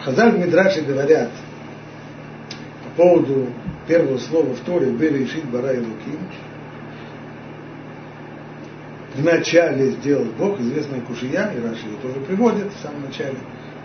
Хазаль 0.00 0.32
в 0.32 0.38
говорят 0.80 1.30
по 2.84 3.02
поводу 3.02 3.48
первого 3.86 4.16
слова 4.16 4.54
в 4.54 4.60
Торе 4.60 4.90
«Бери 4.90 5.24
Ишит 5.24 5.44
Бара 5.50 5.74
и 5.74 5.78
Луки». 5.78 6.18
Вначале 9.14 9.90
сделал 9.90 10.26
Бог, 10.38 10.58
известная 10.60 11.00
Кушия, 11.00 11.52
и 11.52 11.60
Раши 11.60 11.86
ее 11.86 11.96
тоже 12.02 12.20
приводит 12.26 12.72
в 12.72 12.82
самом 12.82 13.02
начале. 13.02 13.36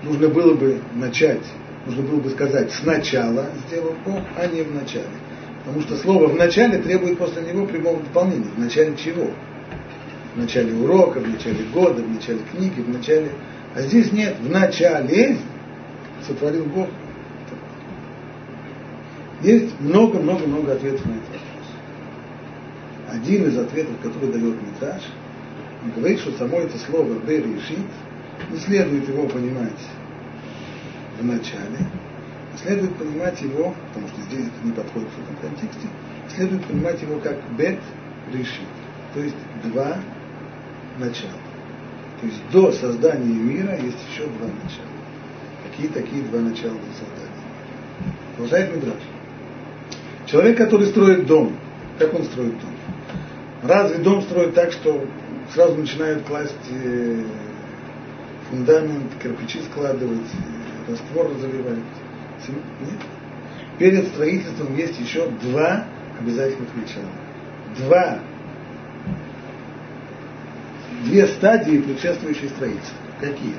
Нужно 0.03 0.29
было 0.29 0.53
бы 0.53 0.79
начать, 0.96 1.43
нужно 1.86 2.03
было 2.03 2.19
бы 2.19 2.29
сказать 2.29 2.72
«сначала 2.72 3.48
сделал 3.67 3.93
Бог», 4.05 4.22
а 4.38 4.48
не 4.48 4.62
«в 4.62 4.74
начале». 4.74 5.05
Потому 5.65 5.81
что 5.81 5.98
слово 5.98 6.27
«в 6.27 6.36
начале» 6.36 6.77
требует 6.77 7.17
после 7.17 7.41
него 7.41 7.65
прямого 7.65 8.00
дополнения. 8.00 8.50
В 8.55 8.60
начале 8.60 8.96
чего? 8.96 9.27
в 10.38 10.39
начале 10.39 10.72
урока, 10.75 11.19
в 11.19 11.27
начале 11.27 11.63
года, 11.74 12.01
в 12.01 12.10
начале 12.10 12.39
книги, 12.51 12.79
в 12.79 12.89
начале... 12.89 13.31
А 13.74 13.81
здесь 13.81 14.12
нет, 14.12 14.38
в 14.39 14.50
начале 14.50 15.38
сотворил 16.25 16.65
Бог. 16.65 16.88
Есть 19.41 19.79
много-много-много 19.79 20.74
ответов 20.74 21.05
на 21.05 21.13
вопрос. 21.13 21.26
Один 23.17 23.47
из 23.47 23.57
ответов, 23.57 23.95
который 24.03 24.31
дает 24.31 24.62
Митраж, 24.62 25.01
он 25.83 25.91
говорит, 25.91 26.19
что 26.19 26.31
само 26.33 26.59
это 26.59 26.77
слово 26.77 27.13
«бер» 27.19 27.45
решит, 27.47 27.79
не 28.51 28.59
следует 28.59 29.07
его 29.09 29.27
понимать 29.27 29.79
в 31.19 31.25
начале, 31.25 31.79
а 32.53 32.57
следует 32.57 32.95
понимать 32.95 33.41
его, 33.41 33.74
потому 33.88 34.07
что 34.09 34.21
здесь 34.21 34.45
это 34.45 34.65
не 34.65 34.71
подходит 34.71 35.09
в 35.09 35.24
этом 35.24 35.36
контексте, 35.41 35.88
следует 36.36 36.63
понимать 36.65 37.01
его 37.01 37.19
как 37.19 37.38
«бет» 37.57 37.79
решит. 38.31 38.67
То 39.15 39.21
есть 39.21 39.36
два 39.63 39.97
начала. 41.00 41.31
То 42.21 42.27
есть 42.27 42.41
до 42.51 42.71
создания 42.71 43.33
мира 43.33 43.75
есть 43.77 43.97
еще 44.12 44.25
два 44.25 44.47
начала. 44.47 44.93
Какие 45.69 45.88
такие 45.88 46.21
два 46.24 46.41
начала 46.41 46.74
до 46.74 46.93
создания? 46.93 47.27
Продолжает 48.36 48.75
Мидраш. 48.75 49.01
Человек, 50.27 50.57
который 50.57 50.88
строит 50.88 51.25
дом, 51.25 51.55
как 51.97 52.13
он 52.13 52.24
строит 52.24 52.51
дом? 52.59 52.76
Разве 53.63 53.97
дом 53.97 54.21
строит 54.21 54.53
так, 54.53 54.71
что 54.71 55.05
сразу 55.53 55.75
начинают 55.75 56.23
класть 56.23 56.53
э, 56.69 57.23
фундамент, 58.49 59.13
кирпичи 59.21 59.59
складывать, 59.71 60.19
э, 60.87 60.91
раствор 60.91 61.31
заливать? 61.39 61.79
Нет. 62.47 62.99
Перед 63.79 64.07
строительством 64.07 64.75
есть 64.75 64.99
еще 64.99 65.27
два 65.41 65.85
обязательных 66.19 66.69
начала. 66.75 67.09
Два 67.77 68.19
две 71.03 71.27
стадии, 71.27 71.79
предшествующие 71.79 72.49
строительству. 72.49 72.97
Какие? 73.19 73.55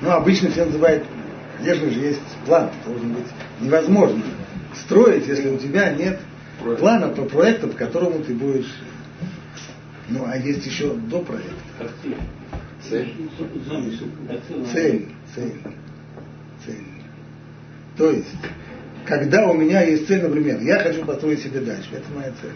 Ну, 0.00 0.10
обычно 0.10 0.50
все 0.50 0.64
называют, 0.64 1.04
конечно 1.58 1.90
же, 1.90 2.00
есть 2.00 2.20
план, 2.44 2.70
должен 2.84 3.12
быть 3.12 3.26
невозможно 3.60 4.22
строить, 4.74 5.26
если 5.26 5.48
у 5.48 5.58
тебя 5.58 5.90
нет 5.90 6.20
плана 6.74 7.08
по 7.08 7.22
проекту, 7.22 7.68
по 7.68 7.76
которому 7.76 8.22
ты 8.24 8.34
будешь. 8.34 8.72
Ну, 10.08 10.24
а 10.26 10.36
есть 10.36 10.66
еще 10.66 10.94
до 10.94 11.20
проекта. 11.20 11.54
Цель. 12.88 13.12
Цель, 14.72 15.08
цель, 15.34 15.54
цель. 16.64 16.84
То 17.96 18.10
есть, 18.10 18.28
когда 19.04 19.48
у 19.48 19.54
меня 19.54 19.82
есть 19.82 20.06
цель, 20.06 20.22
например, 20.22 20.60
я 20.60 20.78
хочу 20.78 21.04
построить 21.04 21.42
себе 21.42 21.60
дачу, 21.60 21.88
это 21.92 22.06
моя 22.14 22.32
цель. 22.40 22.52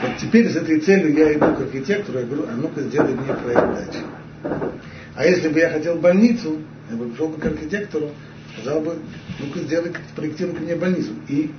Вот 0.00 0.16
теперь 0.18 0.50
с 0.50 0.56
этой 0.56 0.80
целью 0.80 1.14
я 1.14 1.32
иду 1.32 1.54
к 1.54 1.60
архитектору 1.60 2.20
и 2.20 2.24
говорю, 2.24 2.44
а 2.48 2.56
ну-ка 2.56 2.82
сделай 2.82 3.14
мне 3.14 3.32
проект 3.34 3.74
дачи. 3.74 4.72
А 5.14 5.26
если 5.26 5.48
бы 5.48 5.58
я 5.60 5.70
хотел 5.70 5.96
больницу, 5.96 6.58
я 6.90 6.96
бы 6.96 7.08
пришел 7.08 7.28
бы 7.28 7.38
к 7.38 7.44
архитектору, 7.44 8.10
сказал 8.54 8.80
бы, 8.80 8.96
ну-ка 9.38 9.60
сделай, 9.60 9.92
проектируй 10.16 10.58
мне 10.58 10.74
больницу. 10.74 11.10
И 11.28 11.50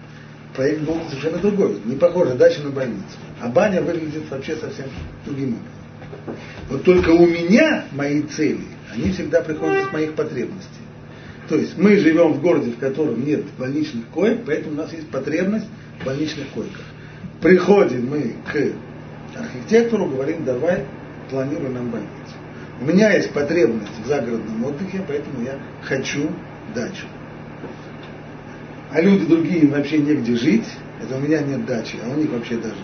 проект 0.55 0.81
был 0.81 0.99
совершенно 1.09 1.37
другой, 1.37 1.79
не 1.85 1.95
похоже 1.95 2.35
дача 2.35 2.61
на 2.61 2.69
больницу. 2.69 3.17
А 3.41 3.49
баня 3.49 3.81
выглядит 3.81 4.29
вообще 4.29 4.55
совсем 4.55 4.85
другим 5.25 5.55
образом. 5.55 6.37
Вот 6.69 6.83
только 6.83 7.09
у 7.09 7.27
меня 7.27 7.85
мои 7.91 8.21
цели, 8.23 8.65
они 8.93 9.11
всегда 9.11 9.41
приходят 9.41 9.87
из 9.87 9.91
моих 9.91 10.13
потребностей. 10.13 10.69
То 11.49 11.55
есть 11.55 11.77
мы 11.77 11.97
живем 11.97 12.33
в 12.33 12.41
городе, 12.41 12.71
в 12.71 12.79
котором 12.79 13.25
нет 13.25 13.43
больничных 13.57 14.07
коек, 14.13 14.41
поэтому 14.45 14.75
у 14.75 14.77
нас 14.77 14.93
есть 14.93 15.09
потребность 15.09 15.65
в 15.99 16.05
больничных 16.05 16.47
койках. 16.49 16.85
Приходим 17.41 18.07
мы 18.09 18.35
к 18.51 19.37
архитектору, 19.37 20.07
говорим, 20.07 20.45
давай 20.45 20.85
планируй 21.29 21.69
нам 21.69 21.89
больницу. 21.89 22.11
У 22.79 22.85
меня 22.85 23.11
есть 23.11 23.31
потребность 23.31 23.91
в 24.03 24.07
загородном 24.07 24.65
отдыхе, 24.65 25.03
поэтому 25.07 25.43
я 25.43 25.59
хочу 25.83 26.29
дачу. 26.73 27.05
А 28.93 29.01
люди 29.01 29.25
другие 29.25 29.67
вообще 29.67 29.97
негде 29.97 30.35
жить, 30.35 30.67
это 31.01 31.15
у 31.15 31.19
меня 31.19 31.41
нет 31.41 31.65
дачи, 31.65 31.97
а 32.03 32.09
у 32.09 32.15
них 32.15 32.29
вообще 32.29 32.57
даже 32.57 32.75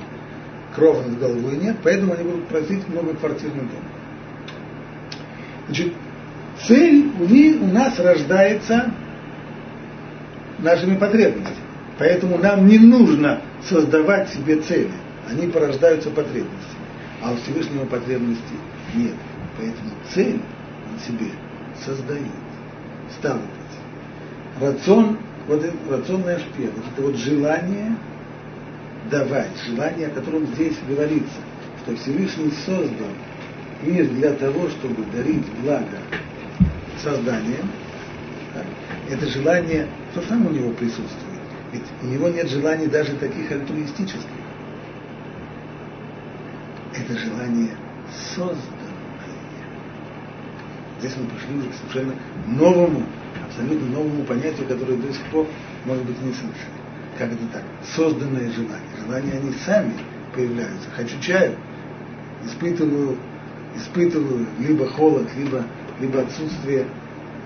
крова 0.74 1.04
над 1.04 1.20
головой 1.20 1.58
нет, 1.58 1.78
поэтому 1.84 2.14
они 2.14 2.24
будут 2.24 2.48
просить 2.48 2.88
многоквартирный 2.90 3.62
дом. 3.62 3.84
Значит, 5.68 5.94
цель 6.68 7.12
у, 7.20 7.26
них, 7.26 7.62
у 7.62 7.68
нас 7.68 8.00
рождается 8.00 8.92
нашими 10.58 10.98
потребностями. 10.98 11.58
Поэтому 12.00 12.40
нам 12.40 12.66
не 12.66 12.80
нужно 12.80 13.42
создавать 13.64 14.30
себе 14.30 14.62
цели. 14.62 14.92
Они 15.30 15.48
порождаются 15.48 16.10
потребностями. 16.10 16.80
А 17.22 17.34
у 17.34 17.36
Всевышнего 17.36 17.86
потребностей 17.86 18.58
нет. 18.96 19.14
Поэтому 19.58 19.92
цель 20.12 20.40
он 20.92 21.00
себе 21.00 21.32
создает. 21.86 22.24
Быть, 23.22 24.62
рацион, 24.62 25.18
вот 25.50 25.64
это 25.64 25.76
рационный 25.90 26.36
ашпет, 26.36 26.72
это 26.94 27.02
вот 27.02 27.16
желание 27.16 27.96
давать, 29.10 29.50
желание, 29.66 30.08
о 30.08 30.12
котором 30.12 30.46
здесь 30.46 30.76
говорится, 30.88 31.40
что 31.82 31.96
Всевышний 31.96 32.52
создал 32.66 33.08
мир 33.82 34.08
для 34.10 34.34
того, 34.34 34.70
чтобы 34.70 35.04
дарить 35.12 35.46
благо 35.64 35.98
созданием, 37.02 37.68
это 39.10 39.26
желание, 39.28 39.88
что 40.12 40.22
там 40.22 40.46
у 40.46 40.52
него 40.52 40.72
присутствует. 40.74 41.40
Ведь 41.74 41.84
у 42.04 42.06
него 42.06 42.30
нет 42.30 42.48
желаний 42.48 42.88
даже 42.88 43.14
таких 43.16 43.52
альтруистических. 43.52 44.28
Это 46.96 47.18
желание 47.18 47.72
созданное. 48.36 48.79
Здесь 51.00 51.14
мы 51.18 51.28
пришли 51.28 51.70
к 51.70 51.76
совершенно 51.76 52.14
новому, 52.46 53.04
абсолютно 53.46 53.88
новому 53.88 54.24
понятию, 54.24 54.68
которое 54.68 54.98
до 54.98 55.14
сих 55.14 55.24
пор, 55.32 55.48
может 55.86 56.04
быть, 56.04 56.22
не 56.22 56.34
слышали. 56.34 56.80
Как 57.18 57.32
это 57.32 57.46
так? 57.54 57.64
Созданное 57.96 58.50
желание. 58.52 58.90
Желания 59.06 59.32
они 59.34 59.54
сами 59.66 59.94
появляются. 60.34 60.90
Хочу 60.96 61.20
чаю, 61.22 61.56
испытываю, 62.46 63.18
испытываю 63.76 64.46
либо 64.60 64.88
холод, 64.88 65.28
либо, 65.38 65.64
либо 66.00 66.22
отсутствие 66.22 66.86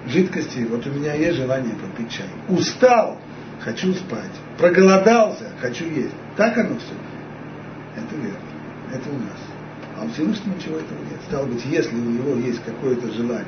жидкости. 0.08 0.66
Вот 0.70 0.86
у 0.88 0.90
меня 0.90 1.14
есть 1.14 1.38
желание 1.38 1.76
попить 1.76 2.12
чай. 2.12 2.28
Устал, 2.50 3.20
хочу 3.60 3.94
спать. 3.94 4.32
Проголодался, 4.58 5.52
хочу 5.60 5.86
есть. 5.86 6.14
Так 6.38 6.58
оно 6.58 6.78
все. 6.80 6.94
Это 7.96 8.16
верно. 8.16 8.40
Это 8.92 9.10
у 9.10 9.18
нас. 9.20 9.53
А 9.98 10.06
у 10.06 10.10
Всевышнего 10.10 10.56
ничего 10.56 10.78
этого 10.78 11.00
нет. 11.00 11.20
Стало 11.28 11.46
быть, 11.46 11.66
если 11.66 11.96
у 11.96 12.00
него 12.00 12.36
есть 12.40 12.64
какое-то 12.64 13.12
желание, 13.12 13.46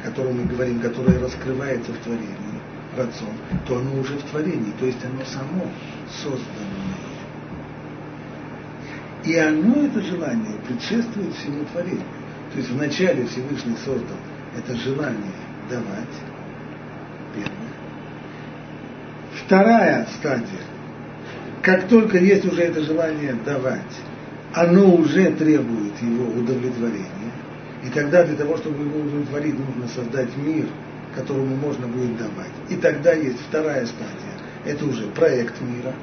о 0.00 0.06
котором 0.06 0.40
мы 0.40 0.44
говорим, 0.44 0.80
которое 0.80 1.18
раскрывается 1.18 1.92
в 1.92 1.98
творении, 1.98 2.60
рацион, 2.96 3.34
то 3.66 3.78
оно 3.78 4.00
уже 4.00 4.14
в 4.14 4.22
творении, 4.24 4.72
то 4.78 4.86
есть 4.86 4.98
оно 5.04 5.24
само 5.24 5.66
созданное. 6.22 7.10
И 9.24 9.36
оно, 9.36 9.86
это 9.86 10.00
желание, 10.00 10.54
предшествует 10.66 11.34
всему 11.34 11.64
творению. 11.72 12.02
То 12.52 12.58
есть 12.58 12.70
вначале 12.70 13.26
Всевышний 13.26 13.76
создал 13.84 14.16
это 14.56 14.76
желание 14.76 15.32
давать, 15.68 16.16
первое. 17.34 17.52
Вторая 19.44 20.08
стадия. 20.18 20.64
Как 21.62 21.88
только 21.88 22.18
есть 22.18 22.44
уже 22.44 22.62
это 22.62 22.82
желание 22.82 23.34
давать, 23.44 23.80
оно 24.54 24.94
уже 24.96 25.30
требует 25.32 26.00
его 26.00 26.24
удовлетворения. 26.38 27.32
И 27.84 27.88
тогда 27.90 28.24
для 28.24 28.36
того, 28.36 28.56
чтобы 28.56 28.84
его 28.84 29.00
удовлетворить, 29.00 29.54
нужно 29.58 29.88
создать 29.88 30.36
мир, 30.36 30.66
которому 31.14 31.56
можно 31.56 31.86
будет 31.86 32.16
давать. 32.16 32.50
И 32.68 32.76
тогда 32.76 33.12
есть 33.12 33.38
вторая 33.48 33.86
стадия. 33.86 34.34
Это 34.64 34.84
уже 34.84 35.06
проект 35.08 35.60
мира. 35.60 35.94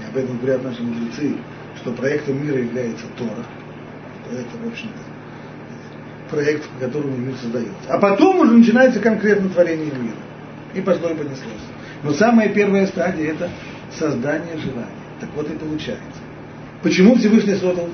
И 0.00 0.04
об 0.08 0.16
этом 0.16 0.38
говорят 0.38 0.64
наши 0.64 0.82
мудрецы, 0.82 1.36
что 1.76 1.92
проектом 1.92 2.44
мира 2.44 2.58
является 2.58 3.04
Тора. 3.18 3.44
Это, 4.30 4.64
в 4.64 4.68
общем-то, 4.68 6.32
проект, 6.34 6.64
по 6.68 6.86
которому 6.86 7.16
мир 7.16 7.34
создается. 7.40 7.74
А 7.88 7.98
потом 7.98 8.40
уже 8.40 8.52
начинается 8.52 9.00
конкретно 9.00 9.50
творение 9.50 9.92
мира. 9.92 10.16
И 10.74 10.80
пошло 10.80 11.10
и 11.10 11.14
понеслось. 11.14 11.66
Но 12.02 12.12
самая 12.12 12.48
первая 12.48 12.86
стадия– 12.86 13.32
это 13.32 13.50
создание 13.98 14.56
желания. 14.56 14.88
Так 15.20 15.28
вот 15.36 15.50
и 15.50 15.54
получается. 15.54 16.21
Почему 16.82 17.14
Всевышний 17.14 17.54
создал 17.54 17.88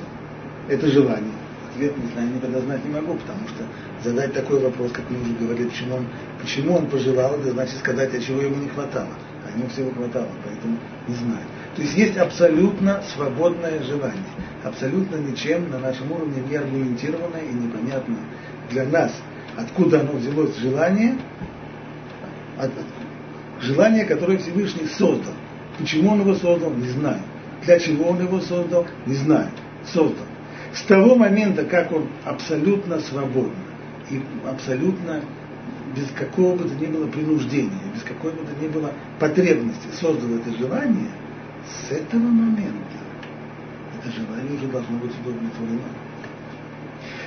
это 0.68 0.88
желание? 0.88 1.32
Ответ 1.70 1.96
не 1.96 2.10
знаю, 2.12 2.28
никогда 2.34 2.60
знать 2.60 2.84
не 2.84 2.90
могу, 2.90 3.14
потому 3.14 3.46
что 3.48 3.64
задать 4.02 4.32
такой 4.32 4.60
вопрос, 4.60 4.92
как 4.92 5.04
мы 5.10 5.20
уже 5.20 5.34
говорили, 5.34 5.68
почему 5.68 5.96
он, 5.96 6.06
почему 6.40 6.74
он 6.74 6.86
пожелал, 6.86 7.34
это 7.34 7.52
значит 7.52 7.78
сказать, 7.78 8.14
а 8.14 8.18
чего 8.18 8.40
ему 8.40 8.56
не 8.56 8.68
хватало. 8.68 9.10
А 9.46 9.56
ему 9.56 9.68
всего 9.68 9.90
хватало, 9.90 10.28
поэтому 10.44 10.78
не 11.06 11.14
знаю. 11.14 11.44
То 11.76 11.82
есть 11.82 11.96
есть 11.96 12.16
абсолютно 12.16 13.02
свободное 13.14 13.82
желание, 13.82 14.32
абсолютно 14.64 15.16
ничем 15.16 15.70
на 15.70 15.78
нашем 15.78 16.10
уровне 16.10 16.42
не 16.48 16.56
аргументированное 16.56 17.42
и 17.42 17.54
непонятное 17.54 18.24
для 18.70 18.84
нас, 18.86 19.12
откуда 19.56 20.00
оно 20.00 20.12
взялось 20.12 20.56
желание, 20.56 21.16
от, 22.58 22.70
желание, 23.60 24.06
которое 24.06 24.38
Всевышний 24.38 24.86
создал. 24.86 25.34
Почему 25.78 26.12
он 26.12 26.20
его 26.20 26.34
создал, 26.34 26.72
не 26.72 26.88
знаю. 26.88 27.20
Для 27.64 27.78
чего 27.78 28.10
он 28.10 28.20
его 28.20 28.40
создал, 28.40 28.86
не 29.06 29.14
знаю. 29.14 29.50
Создал. 29.84 30.26
С 30.72 30.82
того 30.82 31.14
момента, 31.14 31.64
как 31.64 31.92
он 31.92 32.08
абсолютно 32.24 33.00
свободно 33.00 33.54
и 34.10 34.20
абсолютно 34.46 35.22
без 35.96 36.08
какого 36.10 36.56
бы 36.56 36.64
то 36.68 36.74
ни 36.74 36.86
было 36.86 37.06
принуждения, 37.06 37.80
без 37.94 38.02
какой 38.02 38.32
бы 38.32 38.38
то 38.38 38.64
ни 38.64 38.68
было 38.68 38.92
потребности 39.18 39.88
создал 39.98 40.30
это 40.36 40.56
желание, 40.56 41.10
с 41.66 41.92
этого 41.92 42.20
момента 42.20 42.98
это 43.98 44.12
желание 44.12 44.56
уже 44.56 44.66
должно 44.68 44.98
быть 44.98 45.12
удовлетворено. 45.20 45.80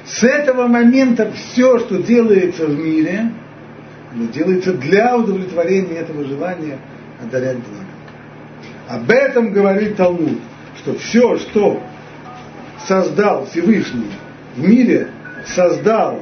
С 0.06 0.24
этого 0.24 0.67
момента 0.67 1.32
все, 1.32 1.80
что 1.80 2.02
делается 2.02 2.65
в 2.65 2.78
мире, 2.78 3.32
оно 4.13 4.26
делается 4.28 4.74
для 4.74 5.17
удовлетворения 5.17 5.98
этого 6.00 6.24
желания 6.26 6.80
одарять 7.22 7.58
благо. 7.58 7.81
Об 8.91 9.10
этом 9.10 9.54
говорит 9.54 9.95
Талмуд, 9.95 10.39
что 10.77 10.95
все, 10.95 11.38
что 11.38 11.82
создал 12.86 13.45
Всевышний 13.45 14.12
в 14.58 14.67
мире, 14.67 15.08
создал 15.47 16.19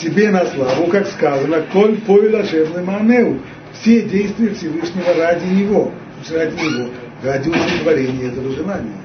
себе 0.00 0.30
на 0.30 0.46
славу, 0.46 0.86
как 0.86 1.08
сказано, 1.08 1.62
коль 1.72 1.96
поила 2.02 2.44
манеу, 2.84 3.40
все 3.72 4.02
действия 4.02 4.54
Всевышнего 4.54 5.12
ради 5.14 5.46
него, 5.46 5.90
ради 6.30 6.54
него, 6.54 6.90
ради 7.24 7.48
удовлетворения 7.48 8.28
этого 8.28 8.52
желания. 8.52 9.02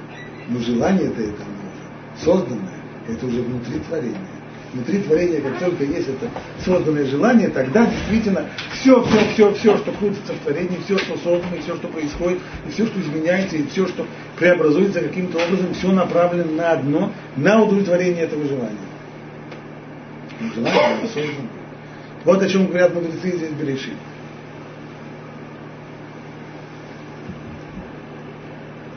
Но 0.50 0.60
желание-то 0.60 1.24
это 1.24 1.44
созданное, 2.24 2.84
это 3.08 3.26
уже 3.26 3.42
внутри 3.42 3.80
творения 3.80 4.39
внутри 4.74 5.00
творения, 5.00 5.42
как 5.42 5.58
только 5.60 5.84
есть 5.84 6.10
это 6.10 6.30
созданное 6.64 7.06
желание, 7.06 7.50
тогда 7.50 7.86
действительно 7.86 8.46
все, 8.74 9.04
все, 9.04 9.34
все, 9.34 9.54
все, 9.54 9.78
что 9.78 9.92
крутится 9.92 10.34
в 10.34 10.40
творении, 10.40 10.80
все, 10.86 10.98
что 10.98 11.18
создано, 11.18 11.56
и 11.56 11.62
все, 11.62 11.76
что 11.76 11.88
происходит, 11.88 12.40
и 12.68 12.72
все, 12.72 12.86
что 12.86 13.00
изменяется, 13.00 13.58
и 13.58 13.66
все, 13.68 13.88
что 13.88 14.06
преобразуется 14.38 15.02
каким-то 15.02 15.38
образом, 15.44 15.74
все 15.74 15.92
направлено 15.92 16.52
на 16.52 16.72
одно, 16.72 17.12
на 17.36 17.62
удовлетворение 17.64 18.24
этого 18.24 18.46
желания. 18.46 18.78
Но 20.40 20.54
желание 20.54 21.08
создано. 21.08 21.50
Вот 22.26 22.42
о 22.42 22.50
чем 22.50 22.68
говорят 22.68 22.94
мудрецы 22.94 23.38
здесь 23.38 23.52
Берешит. 23.52 23.94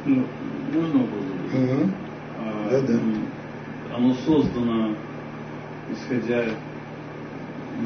Ну, 0.04 0.24
можно 0.72 0.98
вопрос? 0.98 1.22
Угу. 1.54 1.90
А, 2.40 2.68
да, 2.70 2.80
да. 2.80 2.98
Оно 3.94 4.14
создано 4.26 4.96
исходя, 5.90 6.44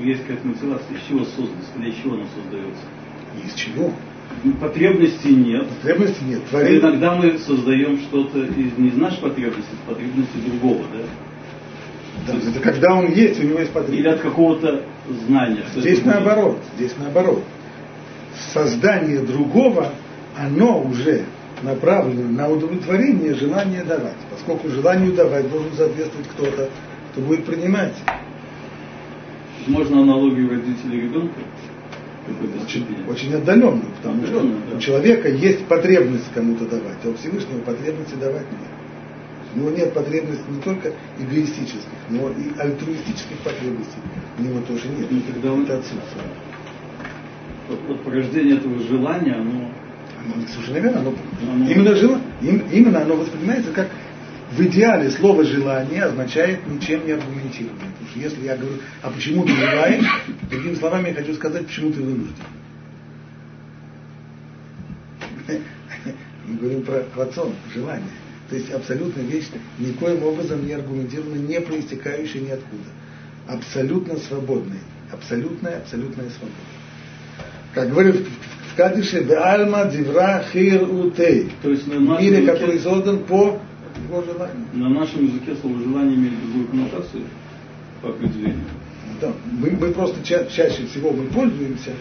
есть 0.03 0.23
какая-то 0.23 0.47
мотивация, 0.47 0.97
из 0.97 1.03
чего 1.09 1.25
создано, 1.25 1.87
из 1.87 1.95
чего 1.97 2.15
оно 2.15 2.27
создается. 2.35 2.83
Из 3.45 3.55
чего? 3.55 3.93
Потребностей 4.61 5.35
нет. 5.35 5.69
Потребностей 5.69 6.25
нет. 6.25 6.45
Творение... 6.51 6.81
Иногда 6.81 7.15
мы 7.15 7.39
создаем 7.39 7.99
что-то 8.01 8.41
из, 8.45 8.77
не 8.77 8.89
из 8.89 8.97
нашей 8.97 9.21
потребности, 9.21 9.71
из 9.73 9.89
потребности 9.89 10.37
другого, 10.47 10.83
да? 10.93 11.03
Да, 12.27 12.33
есть, 12.35 12.49
это 12.49 12.61
когда 12.61 12.95
он 12.95 13.13
есть, 13.13 13.39
у 13.41 13.47
него 13.47 13.61
есть 13.61 13.73
потребность. 13.73 14.01
Или 14.01 14.09
от 14.09 14.21
какого-то 14.21 14.83
знания. 15.27 15.65
Здесь 15.75 16.05
наоборот, 16.05 16.59
здесь 16.77 16.95
наоборот. 16.99 17.43
Создание 18.53 19.21
другого, 19.21 19.93
оно 20.37 20.83
уже 20.83 21.25
направлено 21.63 22.29
на 22.29 22.49
удовлетворение 22.49 23.35
желания 23.35 23.85
давать. 23.85 24.17
Поскольку 24.31 24.69
желанию 24.69 25.13
давать 25.13 25.51
должен 25.51 25.73
соответствовать 25.73 26.29
кто-то, 26.29 26.71
кто 27.17 27.25
будет 27.25 27.47
принимать. 27.47 27.95
Можно 29.67 30.03
аналогию 30.03 30.51
родителей 30.51 31.03
ребенка? 31.03 31.41
Очень, 32.63 32.87
очень 33.09 33.35
отдаленно, 33.35 33.85
потому 33.97 34.23
отдаленно, 34.23 34.61
что 34.61 34.71
да. 34.71 34.77
у 34.77 34.81
человека 34.81 35.29
есть 35.31 35.65
потребность 35.65 36.31
кому-то 36.35 36.67
давать, 36.67 36.99
а 37.05 37.09
у 37.09 37.15
Всевышнего 37.15 37.61
потребности 37.61 38.17
давать 38.17 38.51
нет. 38.51 38.71
У 39.55 39.59
него 39.59 39.71
нет 39.71 39.95
потребностей 39.95 40.45
не 40.51 40.61
только 40.61 40.93
эгоистических, 41.19 41.99
но 42.11 42.29
и 42.31 42.59
альтруистических 42.59 43.39
потребностей. 43.43 43.99
У 44.39 44.43
него 44.43 44.61
тоже 44.69 44.89
нет. 44.89 45.07
Ну, 45.11 45.21
когда 45.33 45.53
он 45.53 45.63
это 45.63 45.79
отсутствует. 45.79 46.27
Вот, 47.69 47.79
вот 47.89 48.03
порождение 48.03 48.57
этого 48.59 48.79
желания, 48.81 49.35
оно... 49.35 49.71
Оно 50.35 50.47
совершенно 50.49 50.79
верно. 50.79 51.01
Оно, 51.01 51.15
оно... 51.51 51.71
Именно, 51.71 51.95
жел... 51.95 52.19
именно 52.43 53.01
оно 53.01 53.17
воспринимается 53.17 53.73
как 53.73 53.89
в 54.53 54.61
идеале 54.61 55.11
слово 55.11 55.45
желание 55.45 56.05
означает 56.05 56.67
ничем 56.67 57.05
не 57.05 57.13
аргументированное. 57.13 57.91
Потому 57.91 58.09
что 58.11 58.19
если 58.21 58.45
я 58.45 58.57
говорю, 58.57 58.77
а 59.03 59.11
почему 59.11 59.45
ты 59.45 59.53
желаешь, 59.55 60.05
другими 60.49 60.75
словами 60.75 61.09
я 61.09 61.15
хочу 61.15 61.35
сказать, 61.35 61.67
почему 61.67 61.93
ты 61.93 62.01
вынужден. 62.01 62.35
Мы 66.47 66.57
говорим 66.59 66.83
про 66.83 67.05
рацион, 67.17 67.55
желание. 67.75 68.07
То 68.49 68.55
есть 68.55 68.71
абсолютная 68.71 69.25
вещь, 69.25 69.47
никоим 69.79 70.23
образом 70.23 70.65
не 70.65 70.73
аргументированная, 70.73 71.41
не 71.41 71.61
проистекающая 71.61 72.41
ниоткуда. 72.41 72.85
Абсолютно 73.49 74.17
свободная. 74.19 74.79
Абсолютная, 75.11 75.79
абсолютная 75.79 76.31
свобода. 76.31 76.55
Как 77.75 77.91
говорит 77.91 78.27
в 78.73 78.77
Кадише, 78.77 79.27
Альма 79.35 79.87
Дивра 79.87 80.45
Хир 80.53 80.89
Утей. 80.89 81.51
То 81.63 81.71
есть 81.71 81.87
на 81.89 82.21
мире, 82.21 82.47
который 82.47 82.79
создан 82.79 83.25
по 83.25 83.61
его 84.09 84.23
желанию. 84.23 84.67
На 84.73 84.89
нашем 84.89 85.25
языке 85.25 85.55
слово 85.61 85.79
желание 85.81 86.15
имеет 86.15 86.41
другую 86.41 86.67
коннотацию 86.69 87.25
по 88.03 88.11
определению. 88.11 88.65
Да, 89.21 89.33
мы, 89.51 89.71
мы 89.71 89.93
просто 89.93 90.23
ча 90.25 90.45
чаще 90.47 90.87
всего 90.87 91.11
мы 91.11 91.25
пользуемся 91.27 91.93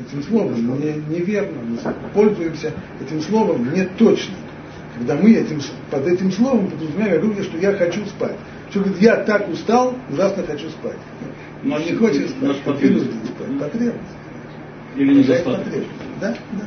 этим 0.00 0.22
словом, 0.22 0.80
не, 0.80 1.16
неверно, 1.16 1.58
мы 1.62 1.78
пользуемся 2.12 2.72
этим 3.00 3.20
словом 3.22 3.72
не 3.72 3.84
точно. 3.98 4.34
Когда 4.96 5.16
мы 5.16 5.32
этим, 5.32 5.60
под 5.90 6.06
этим 6.06 6.30
словом 6.32 6.70
подразумеваем 6.70 7.22
люди, 7.22 7.42
что 7.42 7.56
я 7.58 7.72
хочу 7.72 8.04
спать. 8.06 8.36
Что 8.70 8.80
говорит, 8.80 9.00
я 9.00 9.16
так 9.16 9.48
устал, 9.48 9.94
ужасно 10.10 10.42
хочу 10.42 10.68
спать. 10.70 10.98
Но 11.62 11.78
не 11.78 11.92
хочет 11.92 12.28
спать, 12.28 12.42
наш 12.42 12.56
потребность. 12.58 13.06
спать. 13.06 13.58
Потребность. 13.58 14.02
Или 14.96 15.14
недостаток. 15.14 15.66
Да, 16.20 16.36
да. 16.52 16.64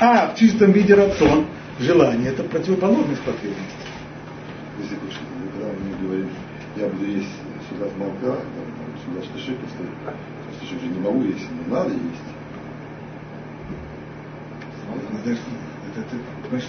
А 0.00 0.32
в 0.32 0.38
чистом 0.38 0.72
виде 0.72 0.94
рацион, 0.94 1.46
желание, 1.78 2.30
это 2.30 2.42
противоположность 2.44 3.22
потребности. 3.22 3.86
Если 4.80 4.94
когда 4.94 5.72
мы 5.72 6.06
говорим, 6.06 6.28
я 6.76 6.86
буду 6.88 7.04
есть 7.04 7.28
сюда 7.68 7.86
молока, 7.96 8.40
сюда 9.04 9.22
штыши 9.24 9.56
постоит, 9.56 9.90
штыши 10.56 10.76
уже 10.76 10.86
не 10.86 11.00
могу 11.00 11.22
есть, 11.22 11.46
но 11.66 11.76
надо 11.76 11.90
есть. 11.90 12.28
Это, 15.24 15.30
это, 15.30 16.56
это, 16.56 16.66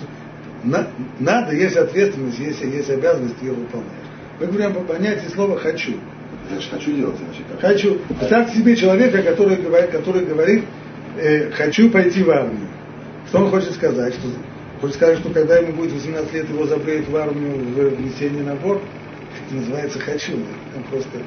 на, 0.63 0.87
надо, 1.19 1.55
есть 1.55 1.77
ответственность, 1.77 2.39
есть, 2.39 2.61
есть 2.61 2.89
обязанность 2.89 3.41
ее 3.41 3.53
выполнять. 3.53 3.89
Мы 4.39 4.47
говорим 4.47 4.73
по 4.73 4.81
понятию 4.81 5.29
слова 5.31 5.57
«хочу». 5.57 5.93
Значит, 6.49 6.71
хочу 6.71 6.93
делать, 6.93 7.17
значит, 7.17 7.43
как? 7.49 7.61
Хочу. 7.61 7.99
Представьте 8.07 8.57
себе 8.57 8.75
человека, 8.75 9.21
который 9.21 9.57
говорит, 9.57 9.91
который 9.91 10.25
говорит 10.25 10.65
э, 11.17 11.51
«хочу 11.51 11.89
пойти 11.89 12.23
в 12.23 12.29
армию». 12.29 12.67
Что 13.27 13.39
он 13.39 13.51
хочет 13.51 13.73
сказать? 13.73 14.13
Что, 14.15 14.29
хочет 14.81 14.95
сказать, 14.95 15.19
что 15.19 15.29
когда 15.29 15.57
ему 15.57 15.73
будет 15.73 15.93
18 15.93 16.33
лет, 16.33 16.49
его 16.49 16.65
забреют 16.65 17.07
в 17.07 17.15
армию 17.15 17.57
в 17.57 17.95
внесение 17.95 18.43
набор. 18.43 18.81
Это 19.45 19.55
называется 19.55 19.99
«хочу». 19.99 20.33
Он 20.75 20.83
просто 20.89 21.19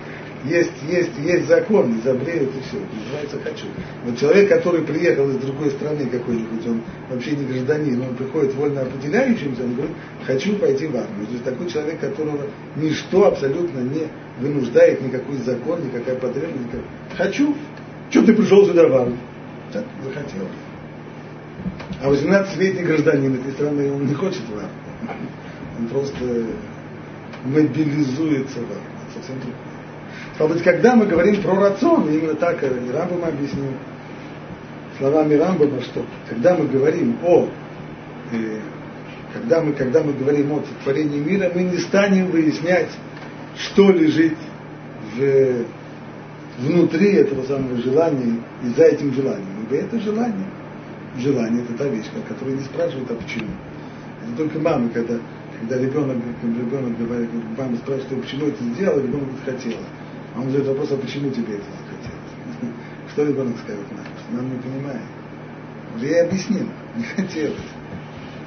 есть, 0.45 0.73
есть, 0.89 1.13
есть 1.19 1.47
закон, 1.47 2.01
забреют 2.03 2.51
и 2.57 2.61
все. 2.63 2.79
Называется 2.93 3.39
хочу. 3.45 3.67
Вот 4.05 4.19
человек, 4.19 4.49
который 4.49 4.83
приехал 4.83 5.31
из 5.31 5.37
другой 5.37 5.71
страны 5.71 6.07
какой-нибудь, 6.07 6.67
он 6.67 6.83
вообще 7.09 7.33
не 7.33 7.45
гражданин, 7.45 8.03
он 8.03 8.17
приходит 8.17 8.55
вольно 8.55 8.83
определяющимся, 8.83 9.63
он 9.63 9.75
говорит, 9.75 9.97
хочу 10.27 10.57
пойти 10.57 10.87
в 10.87 10.97
армию. 10.97 11.27
То 11.27 11.33
есть 11.33 11.45
такой 11.45 11.71
человек, 11.71 12.01
которого 12.01 12.47
ничто 12.77 13.27
абсолютно 13.27 13.81
не 13.81 14.09
вынуждает, 14.41 15.01
никакой 15.01 15.37
закон, 15.37 15.85
никакая 15.85 16.17
потребность. 16.17 16.71
Хочу. 17.17 17.55
Что 18.11 18.23
ты 18.25 18.35
пришел 18.35 18.67
сюда 18.67 18.89
в 18.89 18.95
армию? 18.95 19.19
Так, 19.73 19.85
захотел. 20.03 20.47
А 22.03 22.09
18-летний 22.09 22.83
гражданин 22.83 23.35
этой 23.35 23.53
страны, 23.53 23.93
он 23.93 24.07
не 24.07 24.15
хочет 24.15 24.43
в 24.49 24.57
армию. 24.57 25.29
Он 25.79 25.89
просто 25.89 26.25
мобилизуется 27.45 28.59
в 28.59 28.71
армию. 28.71 28.93
Совсем 29.15 29.37
другое. 29.37 29.57
Стало 30.35 30.49
быть, 30.49 30.63
когда 30.63 30.97
мы 30.97 31.07
говорим 31.07 31.43
про 31.43 31.55
рацион, 31.55 32.09
именно 32.09 32.35
так 32.35 32.63
и 32.63 32.67
Рамбам 32.67 33.25
объяснил 33.25 33.67
словами 34.99 35.35
Рамбама, 35.35 35.81
что 35.83 36.05
когда 36.29 36.57
мы 36.57 36.67
говорим 36.67 37.17
о 37.25 37.49
э, 38.33 38.59
когда 39.33 39.61
мы, 39.61 39.73
когда 39.73 40.03
мы 40.03 40.13
говорим 40.13 40.53
о 40.53 40.63
сотворении 40.63 41.19
мира, 41.19 41.51
мы 41.55 41.63
не 41.63 41.79
станем 41.79 42.31
выяснять, 42.31 42.91
что 43.57 43.91
лежит 43.91 44.37
в, 45.17 45.65
внутри 46.59 47.15
этого 47.15 47.43
самого 47.45 47.77
желания 47.79 48.41
и 48.63 48.69
за 48.77 48.85
этим 48.85 49.13
желанием. 49.15 49.67
Ибо 49.67 49.77
это 49.77 49.99
желание. 50.01 50.47
Желание– 51.19 51.63
это 51.65 51.75
та 51.75 51.89
вещь, 51.89 52.07
которая 52.27 52.57
не 52.57 52.65
спрашивает, 52.65 53.11
а 53.11 53.15
почему. 53.15 53.51
Это 54.25 54.37
только 54.37 54.59
мама, 54.59 54.89
когда, 54.89 55.19
когда 55.61 55.79
ребенок, 55.79 56.17
ребенок 56.43 56.99
говорит, 56.99 57.29
мама 57.59 57.77
спрашивает, 57.77 58.23
почему 58.23 58.47
это 58.47 58.65
сделал, 58.65 58.99
ребенок 58.99 59.29
хотела. 59.45 59.83
А 60.35 60.41
он 60.41 60.47
задает 60.47 60.69
вопрос, 60.69 60.93
а 60.93 60.97
почему 60.97 61.31
тебе 61.31 61.57
это 61.57 61.65
захотелось? 61.65 62.73
Что 63.13 63.25
ребенок 63.25 63.59
скажет 63.59 63.91
нам? 63.91 64.07
Что 64.07 64.37
нам 64.37 64.51
не 64.51 64.59
понимает. 64.59 65.03
Уже 65.97 66.07
я 66.07 66.25
объяснил, 66.25 66.67
не 66.97 67.05
хотелось. 67.05 67.59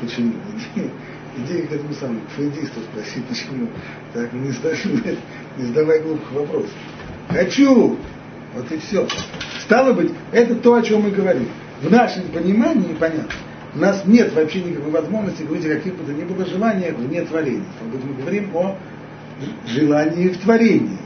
Почему? 0.02 0.34
Иди, 0.76 0.90
иди 1.38 1.68
к 1.68 1.72
этому 1.72 1.94
самому, 1.94 2.22
к 2.22 2.30
фрейдисту 2.36 2.80
спроси, 2.82 3.22
почему. 3.30 3.68
Так, 4.14 4.34
не, 4.34 4.52
ставь, 4.52 4.84
не 5.58 5.66
задавай 5.66 6.02
глупых 6.02 6.32
вопросов. 6.32 6.74
Хочу! 7.30 7.98
Вот 8.56 8.72
и 8.72 8.78
все. 8.78 9.08
Стало 9.62 9.94
быть, 9.94 10.12
это 10.32 10.56
то, 10.56 10.76
о 10.76 10.82
чем 10.82 11.02
мы 11.02 11.12
говорим. 11.12 11.48
В 11.82 11.92
нашем 11.92 12.28
понимании 12.30 12.94
понятно. 13.00 13.34
У 13.74 13.80
нас 13.80 14.04
нет 14.06 14.34
вообще 14.34 14.62
никакой 14.62 14.92
возможности 14.92 15.44
говорить 15.44 15.66
о 15.66 15.76
каких 15.76 15.96
бы 15.96 16.06
то 16.06 16.14
ни 16.14 16.24
было 16.24 16.46
желаниях 16.46 16.96
вне 16.96 17.22
творения. 17.24 17.66
Мы 17.82 18.14
говорим 18.14 18.56
о 18.56 18.78
желании 19.68 20.30
в 20.30 20.38
творении. 20.40 21.00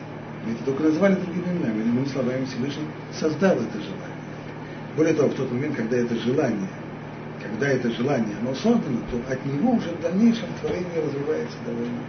Мы 0.45 0.53
это 0.53 0.63
только 0.65 0.83
назвали 0.83 1.15
другими 1.15 1.45
именами. 1.45 1.81
Иными 1.81 2.05
словами, 2.05 2.45
Всевышний 2.45 2.85
создал 3.19 3.53
это 3.53 3.73
желание. 3.73 4.19
Более 4.95 5.13
того, 5.15 5.29
в 5.29 5.33
тот 5.33 5.51
момент, 5.51 5.75
когда 5.75 5.97
это 5.97 6.15
желание, 6.15 6.69
когда 7.41 7.67
это 7.67 7.89
желание, 7.91 8.35
оно 8.39 8.53
создано, 8.53 8.99
то 9.11 9.33
от 9.33 9.43
него 9.45 9.71
уже 9.71 9.89
в 9.89 10.01
дальнейшем 10.01 10.47
творение 10.61 11.03
развивается 11.03 11.57
довольно 11.65 11.99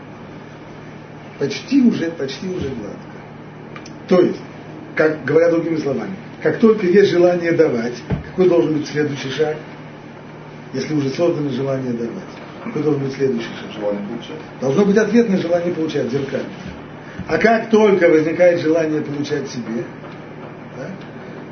почти 1.39 1.81
уже, 1.81 2.11
почти 2.11 2.49
уже 2.49 2.69
гладко. 2.69 2.99
То 4.09 4.21
есть, 4.21 4.41
как 4.95 5.25
говоря 5.25 5.51
другими 5.51 5.77
словами, 5.79 6.15
как 6.43 6.59
только 6.59 6.87
есть 6.87 7.11
желание 7.11 7.53
давать, 7.53 7.95
какой 8.31 8.49
должен 8.49 8.79
быть 8.79 8.87
следующий 8.89 9.31
шаг? 9.31 9.57
Если 10.73 10.95
уже 10.95 11.11
создано 11.11 11.51
желание 11.51 11.93
давать, 11.93 12.31
какой 12.65 12.83
должен 12.83 13.03
быть 13.03 13.13
следующий 13.13 13.49
шаг? 13.61 13.73
Желание 13.75 14.07
получать. 14.07 14.61
Должно 14.61 14.85
быть 14.85 14.97
ответное 14.97 15.39
желание 15.39 15.75
получать, 15.75 16.11
зеркально. 16.11 16.49
А 17.27 17.39
как 17.39 17.71
только 17.71 18.09
возникает 18.09 18.61
желание 18.61 19.03
получать 19.03 19.49
себе, 19.49 19.85
да, 20.77 20.91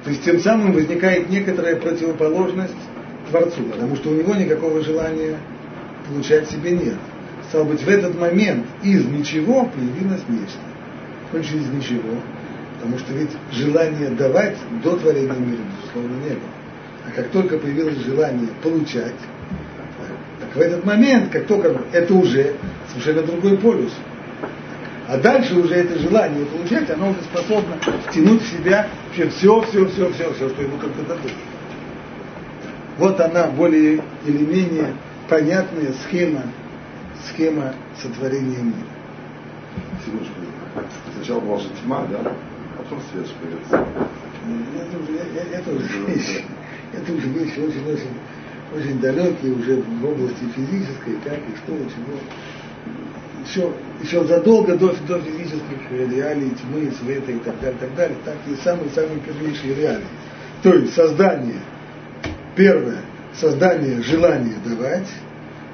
то 0.04 0.10
есть 0.10 0.24
тем 0.24 0.40
самым 0.40 0.72
возникает 0.72 1.28
некоторая 1.28 1.76
противоположность 1.76 2.74
Творцу, 3.30 3.62
потому 3.70 3.96
что 3.96 4.10
у 4.10 4.14
него 4.14 4.34
никакого 4.34 4.82
желания 4.82 5.36
получать 6.08 6.48
себе 6.48 6.70
нет. 6.70 6.96
Стало 7.48 7.64
быть, 7.64 7.82
в 7.82 7.88
этот 7.88 8.18
момент 8.18 8.66
из 8.82 9.04
ничего 9.04 9.66
появилось 9.66 10.22
нечто. 10.28 10.58
Хочешь 11.30 11.52
из 11.52 11.68
ничего, 11.68 12.14
потому 12.78 12.98
что 12.98 13.12
ведь 13.12 13.30
желание 13.52 14.10
давать 14.10 14.56
до 14.82 14.96
творения 14.96 15.32
мира, 15.32 15.60
безусловно, 15.80 16.14
не 16.22 16.30
было. 16.30 16.50
А 17.06 17.10
как 17.10 17.28
только 17.30 17.58
появилось 17.58 17.98
желание 17.98 18.48
получать, 18.62 19.14
так 20.40 20.54
в 20.54 20.60
этот 20.60 20.84
момент, 20.84 21.30
как 21.30 21.46
только 21.46 21.80
это 21.92 22.14
уже 22.14 22.54
совершенно 22.88 23.22
другой 23.22 23.58
полюс. 23.58 23.92
А 25.08 25.16
дальше 25.16 25.54
уже 25.54 25.74
это 25.74 25.98
желание 25.98 26.44
получать, 26.44 26.90
оно 26.90 27.10
уже 27.10 27.22
способно 27.22 27.76
втянуть 28.06 28.42
в 28.42 28.50
себя 28.50 28.88
вообще 29.06 29.28
все, 29.30 29.62
все, 29.62 29.86
все, 29.88 30.12
все, 30.12 30.32
все, 30.34 30.48
что 30.50 30.62
ему 30.62 30.76
как-то 30.76 31.02
дадут. 31.02 31.32
Вот 32.98 33.18
она 33.20 33.46
более 33.46 34.02
или 34.26 34.44
менее 34.44 34.92
понятная 35.28 35.92
схема, 36.04 36.42
схема 37.28 37.74
сотворения 38.00 38.58
мира. 38.58 38.76
Сначала 41.16 41.40
была 41.40 41.58
же 41.58 41.68
тьма, 41.82 42.06
да? 42.10 42.32
Потом 42.78 43.00
свет 43.12 43.26
появился. 43.40 43.86
Это 44.80 44.98
уже, 44.98 45.18
это 45.52 45.70
уже 45.70 46.06
вещь, 46.06 46.44
это 46.94 47.12
уже 47.12 47.28
вещь 47.28 47.58
очень-очень 47.58 48.14
очень 48.74 49.00
далекие 49.00 49.52
уже 49.52 49.76
в 49.80 50.04
области 50.04 50.44
физической, 50.54 51.16
как 51.24 51.38
и 51.38 51.56
что, 51.56 51.74
и 51.74 51.88
чего. 51.88 52.18
Еще, 53.46 53.72
еще 54.02 54.24
задолго 54.26 54.76
до, 54.76 54.94
до 55.06 55.20
физических 55.20 55.90
реалий, 55.90 56.50
тьмы, 56.50 56.92
света 57.00 57.32
и 57.32 57.38
так 57.38 57.58
далее, 57.60 57.78
так 57.80 57.94
далее, 57.94 58.16
так 58.24 58.36
и 58.46 58.54
самые-самые 58.62 59.20
первейшие 59.20 59.74
реалии. 59.74 60.06
То 60.62 60.74
есть 60.74 60.94
создание, 60.94 61.60
первое, 62.56 63.00
создание 63.34 64.02
желания 64.02 64.56
давать, 64.64 65.08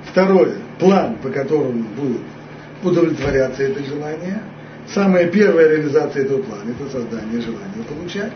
второе, 0.05 0.55
план, 0.79 1.17
по 1.17 1.31
которому 1.31 1.83
будет 1.97 2.21
удовлетворяться 2.83 3.65
это 3.65 3.83
желание, 3.83 4.41
самая 4.93 5.29
первая 5.29 5.69
реализация 5.69 6.25
этого 6.25 6.43
плана– 6.43 6.71
это 6.81 6.91
создание 6.91 7.41
желания 7.41 7.85
получать. 7.89 8.33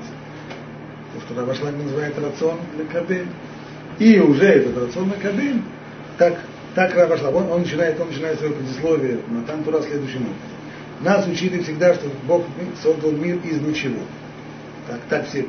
То, 1.14 1.20
что 1.20 1.40
Равашлаг 1.40 1.74
называет 1.76 2.18
рацион 2.18 2.58
для 2.76 2.84
кабель. 2.86 3.26
И 3.98 4.18
уже 4.20 4.44
этот 4.44 4.78
рацион 4.78 5.08
Макабим, 5.08 5.64
так, 6.18 6.38
так 6.74 6.94
Равашлаг, 6.94 7.34
он, 7.34 7.50
он, 7.50 7.62
начинает, 7.62 8.00
он 8.00 8.08
начинает 8.08 8.38
свое 8.38 8.52
предисловие 8.52 9.18
на 9.28 9.42
Тантура 9.42 9.82
следующим 9.82 10.22
образом. 10.22 10.58
Нас 11.00 11.26
учили 11.26 11.60
всегда, 11.62 11.94
что 11.94 12.08
Бог 12.26 12.44
создал 12.82 13.12
мир 13.12 13.38
из 13.44 13.60
ничего. 13.60 14.00
Так, 14.86 15.00
так 15.08 15.26
все 15.28 15.46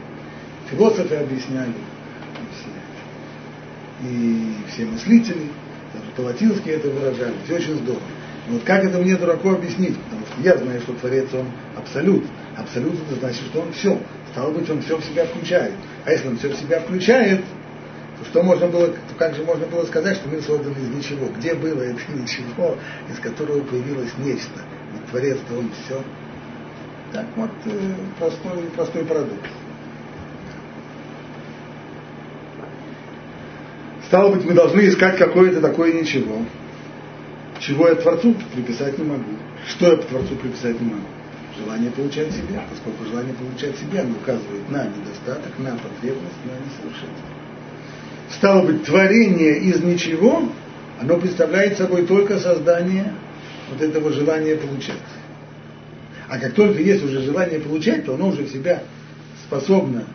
философы 0.69 1.15
объясняли, 1.15 1.73
и 2.39 2.53
все, 2.53 4.07
и 4.07 4.55
все 4.71 4.85
мыслители, 4.85 5.49
даже 5.93 6.11
по-латински 6.15 6.69
это 6.69 6.89
выражали, 6.89 7.33
все 7.45 7.55
очень 7.55 7.75
здорово. 7.75 8.01
Но 8.47 8.53
вот 8.55 8.63
как 8.63 8.83
это 8.83 8.97
мне 8.99 9.15
дураку 9.15 9.51
объяснить? 9.51 9.95
Я 10.43 10.57
знаю, 10.57 10.79
что 10.81 10.93
Творец 10.93 11.33
он 11.33 11.47
абсолют. 11.75 12.25
Абсолют 12.57 12.95
это 13.09 13.19
значит, 13.19 13.41
что 13.49 13.61
он 13.61 13.71
все. 13.73 13.99
Стало 14.31 14.51
быть, 14.51 14.69
он 14.69 14.81
все 14.81 14.97
в 14.97 15.03
себя 15.03 15.25
включает. 15.25 15.73
А 16.05 16.11
если 16.11 16.27
он 16.27 16.37
все 16.37 16.49
в 16.49 16.55
себя 16.55 16.79
включает, 16.81 17.41
то 18.19 18.25
что 18.25 18.43
можно 18.43 18.67
было, 18.67 18.87
то 18.87 19.15
как 19.17 19.35
же 19.35 19.43
можно 19.43 19.65
было 19.67 19.85
сказать, 19.85 20.17
что 20.17 20.29
мир 20.29 20.41
создан 20.41 20.73
из 20.73 20.89
ничего? 20.89 21.27
Где 21.37 21.53
было 21.53 21.81
это 21.81 21.99
ничего, 22.13 22.77
из 23.09 23.19
которого 23.19 23.61
появилось 23.61 24.11
нечто? 24.17 24.61
Ведь 24.93 25.05
Творец-то 25.09 25.57
он 25.57 25.71
все. 25.71 26.03
Так 27.13 27.25
вот, 27.35 27.49
э, 27.65 27.93
простой, 28.19 28.63
простой 28.75 29.05
парадокс. 29.05 29.49
Стало 34.07 34.33
быть, 34.33 34.43
мы 34.43 34.53
должны 34.53 34.81
искать 34.87 35.17
какое-то 35.17 35.61
такое 35.61 35.93
ничего, 35.93 36.43
чего 37.59 37.87
я 37.87 37.95
Творцу 37.95 38.35
приписать 38.53 38.97
не 38.97 39.05
могу. 39.05 39.31
Что 39.67 39.91
я 39.91 39.97
Творцу 39.97 40.35
приписать 40.35 40.79
не 40.79 40.87
могу? 40.87 41.07
Желание 41.57 41.91
получать 41.91 42.31
себя, 42.31 42.63
поскольку 42.69 43.05
желание 43.05 43.33
получать 43.33 43.77
себя 43.77 44.01
оно 44.01 44.11
указывает 44.11 44.69
на 44.69 44.85
недостаток, 44.85 45.59
на 45.59 45.71
потребность, 45.71 46.39
на 46.45 46.51
несовершенство. 46.51 47.27
Стало 48.31 48.65
быть, 48.65 48.83
творение 48.83 49.57
из 49.59 49.81
ничего, 49.81 50.49
оно 51.01 51.17
представляет 51.17 51.77
собой 51.77 52.05
только 52.05 52.39
создание 52.39 53.13
вот 53.71 53.81
этого 53.81 54.11
желания 54.11 54.55
получать. 54.55 54.95
А 56.29 56.37
как 56.37 56.53
только 56.53 56.81
есть 56.81 57.03
уже 57.03 57.21
желание 57.21 57.59
получать, 57.59 58.05
то 58.05 58.13
оно 58.13 58.29
уже 58.29 58.43
в 58.43 58.49
себя 58.49 58.83
способно, 59.45 60.05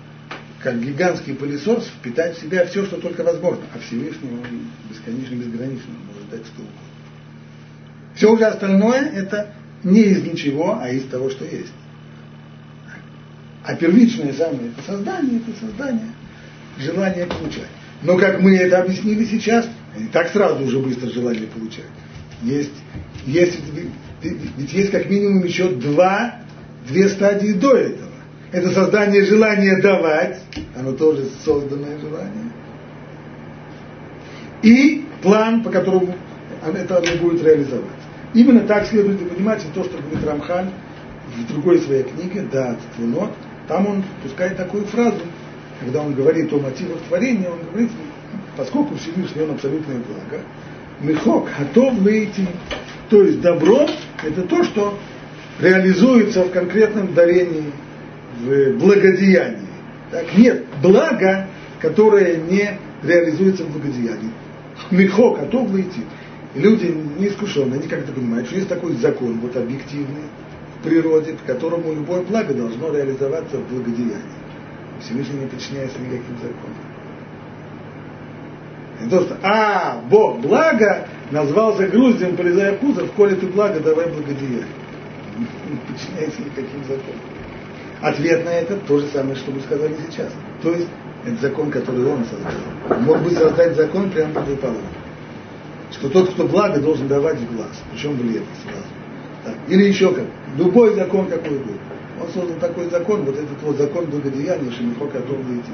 как 0.63 0.81
гигантский 0.81 1.35
пылесос, 1.35 1.89
впитать 1.89 2.39
в 2.39 2.41
себя 2.41 2.65
все, 2.67 2.87
что 2.87 2.97
только 2.97 3.23
возможно. 3.23 3.65
А 3.75 3.79
Всевышний 3.81 4.31
он 4.31 4.69
бесконечно, 4.89 5.35
безгранично 5.35 5.93
может 6.07 6.31
дать 6.31 6.41
угодно. 6.57 6.94
Все 8.15 8.33
уже 8.33 8.45
остальное 8.45 9.11
это 9.11 9.53
не 9.83 10.03
из 10.03 10.23
ничего, 10.23 10.79
а 10.81 10.89
из 10.89 11.05
того, 11.07 11.31
что 11.31 11.45
есть. 11.45 11.73
А 13.65 13.75
первичное 13.75 14.33
самое 14.33 14.71
это 14.71 14.83
создание, 14.87 15.41
это 15.41 15.59
создание 15.59 16.11
желания 16.79 17.27
получать. 17.27 17.69
Но 18.03 18.17
как 18.17 18.41
мы 18.41 18.57
это 18.57 18.83
объяснили 18.83 19.25
сейчас, 19.25 19.69
не 19.99 20.09
так 20.09 20.29
сразу 20.29 20.63
уже 20.65 20.79
быстро 20.79 21.09
желание 21.11 21.47
получать. 21.47 21.87
Есть, 22.43 22.75
есть, 23.27 23.59
ведь 24.23 24.73
есть 24.73 24.91
как 24.91 25.09
минимум 25.09 25.45
еще 25.45 25.71
два, 25.71 26.37
две 26.87 27.09
стадии 27.09 27.53
до 27.53 27.77
этого. 27.77 28.11
Это 28.53 28.71
создание 28.71 29.25
желания 29.25 29.81
давать, 29.81 30.41
оно 30.77 30.93
тоже 30.93 31.27
созданное 31.45 31.99
желание. 31.99 32.53
И 34.63 35.07
план, 35.23 35.63
по 35.63 35.71
которому 35.71 36.15
это 36.63 37.03
будет 37.21 37.43
реализовать. 37.43 38.04
Именно 38.35 38.61
так 38.63 38.87
следует 38.87 39.23
и 39.23 39.25
понимать 39.25 39.65
и 39.65 39.73
то, 39.73 39.85
что 39.85 39.97
говорит 39.97 40.27
Рамхан 40.27 40.71
в 41.37 41.47
другой 41.53 41.79
своей 41.79 42.03
книге, 42.03 42.47
да, 42.53 42.77
Твунот, 42.97 43.31
там 43.69 43.87
он 43.87 44.05
пускает 44.23 44.57
такую 44.57 44.85
фразу, 44.87 45.21
когда 45.81 46.03
он 46.03 46.15
говорит 46.15 46.53
о 46.53 46.59
мотивах 46.59 46.99
творения, 47.09 47.49
он 47.49 47.61
говорит, 47.71 47.91
поскольку 48.57 48.97
Всевышний 48.97 49.43
он 49.43 49.53
абсолютное 49.53 49.97
благо, 49.97 50.43
мехок, 51.01 51.49
готов 51.59 51.95
выйти, 51.95 52.47
то 53.09 53.23
есть 53.23 53.41
добро, 53.41 53.89
это 54.23 54.43
то, 54.43 54.65
что 54.65 54.99
реализуется 55.61 56.43
в 56.45 56.51
конкретном 56.51 57.15
дарении, 57.15 57.73
в 58.41 58.79
благодеянии. 58.79 59.69
Так, 60.11 60.37
нет 60.37 60.65
благо, 60.83 61.47
которое 61.81 62.37
не 62.37 62.79
реализуется 63.03 63.65
в 63.65 63.73
благодеянии. 63.73 64.31
Мехок, 64.91 65.41
готов 65.41 65.69
выйти. 65.69 66.01
Люди 66.55 66.87
неискушенные, 67.19 67.81
они 67.81 67.89
как-то 67.89 68.13
понимают, 68.13 68.47
что 68.47 68.57
есть 68.57 68.69
такой 68.69 68.95
закон, 68.95 69.41
вот 69.41 69.57
объективный, 69.57 70.23
в 70.79 70.85
природе, 70.85 71.33
по 71.33 71.53
которому 71.53 71.93
любое 71.93 72.23
благо 72.23 72.55
должно 72.55 72.95
реализоваться 72.95 73.57
в 73.57 73.69
благодеянии. 73.69 74.23
Всевышний 75.01 75.41
не 75.41 75.47
подчиняется 75.47 75.99
никаким 75.99 76.37
законам. 76.37 76.95
Не 79.01 79.11
то, 79.11 79.21
что, 79.23 79.37
а, 79.43 80.01
Бог 80.09 80.41
благо, 80.41 81.09
назвался 81.33 81.89
груздем, 81.89 82.37
полезая 82.37 82.77
кузов, 82.77 83.11
коли 83.17 83.35
ты 83.35 83.47
благо, 83.49 83.81
давай 83.81 84.07
благодеяние. 84.07 84.67
Не 85.37 85.77
подчиняется 85.89 86.41
никаким 86.41 86.83
законам. 86.83 87.21
Ответ 88.01 88.45
на 88.45 88.51
это 88.51 88.77
то 88.77 88.99
же 88.99 89.09
самое, 89.09 89.35
что 89.35 89.51
мы 89.51 89.61
сказали 89.61 89.97
сейчас. 90.09 90.31
То 90.63 90.71
есть, 90.71 90.87
это 91.27 91.37
закон, 91.41 91.71
который 91.71 92.05
он 92.05 92.25
создал. 92.25 93.01
мог 93.01 93.23
бы 93.23 93.31
создать 93.31 93.75
закон 93.75 94.11
прямо 94.11 94.33
противоположный. 94.35 95.04
Что 95.95 96.09
тот, 96.09 96.31
кто 96.35 96.45
благо, 96.47 96.81
должен 96.81 97.09
давать 97.09 97.39
в 97.39 97.57
глаз. 97.57 97.83
Причем 97.93 98.17
в 98.17 98.25
левый 98.25 98.47
сразу. 98.63 98.87
Так. 99.45 99.55
Или 99.69 99.85
еще 99.85 100.13
как. 100.13 100.25
Любой 100.57 100.95
закон, 100.95 101.27
какой 101.27 101.59
будет. 101.59 101.81
Он 102.21 102.29
создал 102.29 102.57
такой 102.59 102.89
закон, 102.91 103.25
вот 103.25 103.37
этот 103.37 103.63
вот 103.63 103.77
закон 103.77 104.07
благодеяния, 104.07 104.71
Шемихо, 104.71 105.07
который 105.07 105.43
идти, 105.43 105.73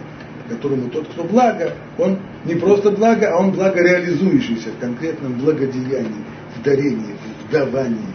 которому 0.48 0.88
тот, 0.88 1.06
кто 1.08 1.24
благо, 1.24 1.72
он 1.98 2.18
не 2.44 2.54
просто 2.54 2.90
благо, 2.90 3.32
а 3.32 3.38
он 3.38 3.52
благо 3.52 3.82
реализующийся 3.82 4.70
в 4.70 4.78
конкретном 4.78 5.34
благодеянии, 5.34 6.24
в 6.56 6.62
дарении, 6.62 7.14
в 7.46 7.52
давании. 7.52 8.14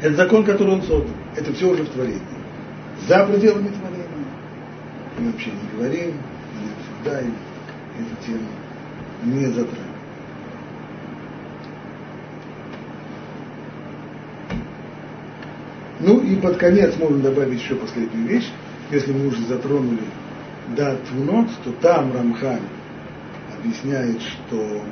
Это 0.00 0.16
закон, 0.16 0.44
который 0.44 0.74
он 0.74 0.82
создал. 0.82 1.14
Это 1.36 1.52
все 1.52 1.70
уже 1.70 1.84
в 1.84 1.88
творении. 1.90 2.20
За 3.08 3.24
пределами 3.26 3.68
творения. 3.68 4.02
Мы 5.18 5.30
вообще 5.30 5.50
не 5.50 5.78
говорим, 5.78 6.14
не 6.60 7.04
обсуждаем 7.04 7.34
эту 7.98 8.26
тему, 8.26 8.48
не 9.24 9.46
затрагиваем. 9.46 9.91
Ну 16.02 16.18
и 16.18 16.34
под 16.34 16.56
конец 16.56 16.96
можно 16.98 17.18
добавить 17.18 17.62
еще 17.62 17.76
последнюю 17.76 18.26
вещь. 18.26 18.50
Если 18.90 19.12
мы 19.12 19.28
уже 19.28 19.44
затронули 19.46 20.02
да 20.76 20.96
Твунот, 21.08 21.48
то 21.64 21.70
там 21.80 22.12
Рамхан 22.12 22.58
объясняет, 23.56 24.20
что 24.20 24.82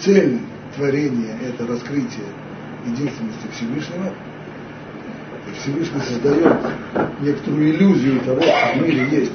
цель 0.00 0.40
творения– 0.74 1.36
это 1.48 1.66
раскрытие 1.66 2.26
единственности 2.86 3.46
Всевышнего. 3.52 4.12
И 5.46 5.60
Всевышний 5.60 6.00
создает 6.00 6.56
некоторую 7.20 7.70
иллюзию 7.70 8.20
того, 8.20 8.42
что 8.42 8.72
в 8.74 8.82
мире 8.82 9.08
есть 9.10 9.32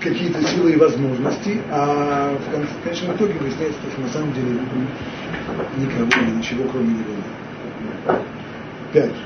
какие-то 0.00 0.42
силы 0.42 0.72
и 0.72 0.76
возможности, 0.76 1.60
а 1.70 2.36
в 2.36 2.84
конечном 2.84 3.16
итоге 3.16 3.32
выясняется, 3.34 3.78
что 3.90 4.00
на 4.02 4.08
самом 4.08 4.32
деле 4.34 4.60
никого, 5.78 6.36
ничего 6.36 6.68
кроме 6.70 6.88
него 6.88 7.14
нет. 7.16 7.47
Опять 8.06 9.10
же, 9.10 9.22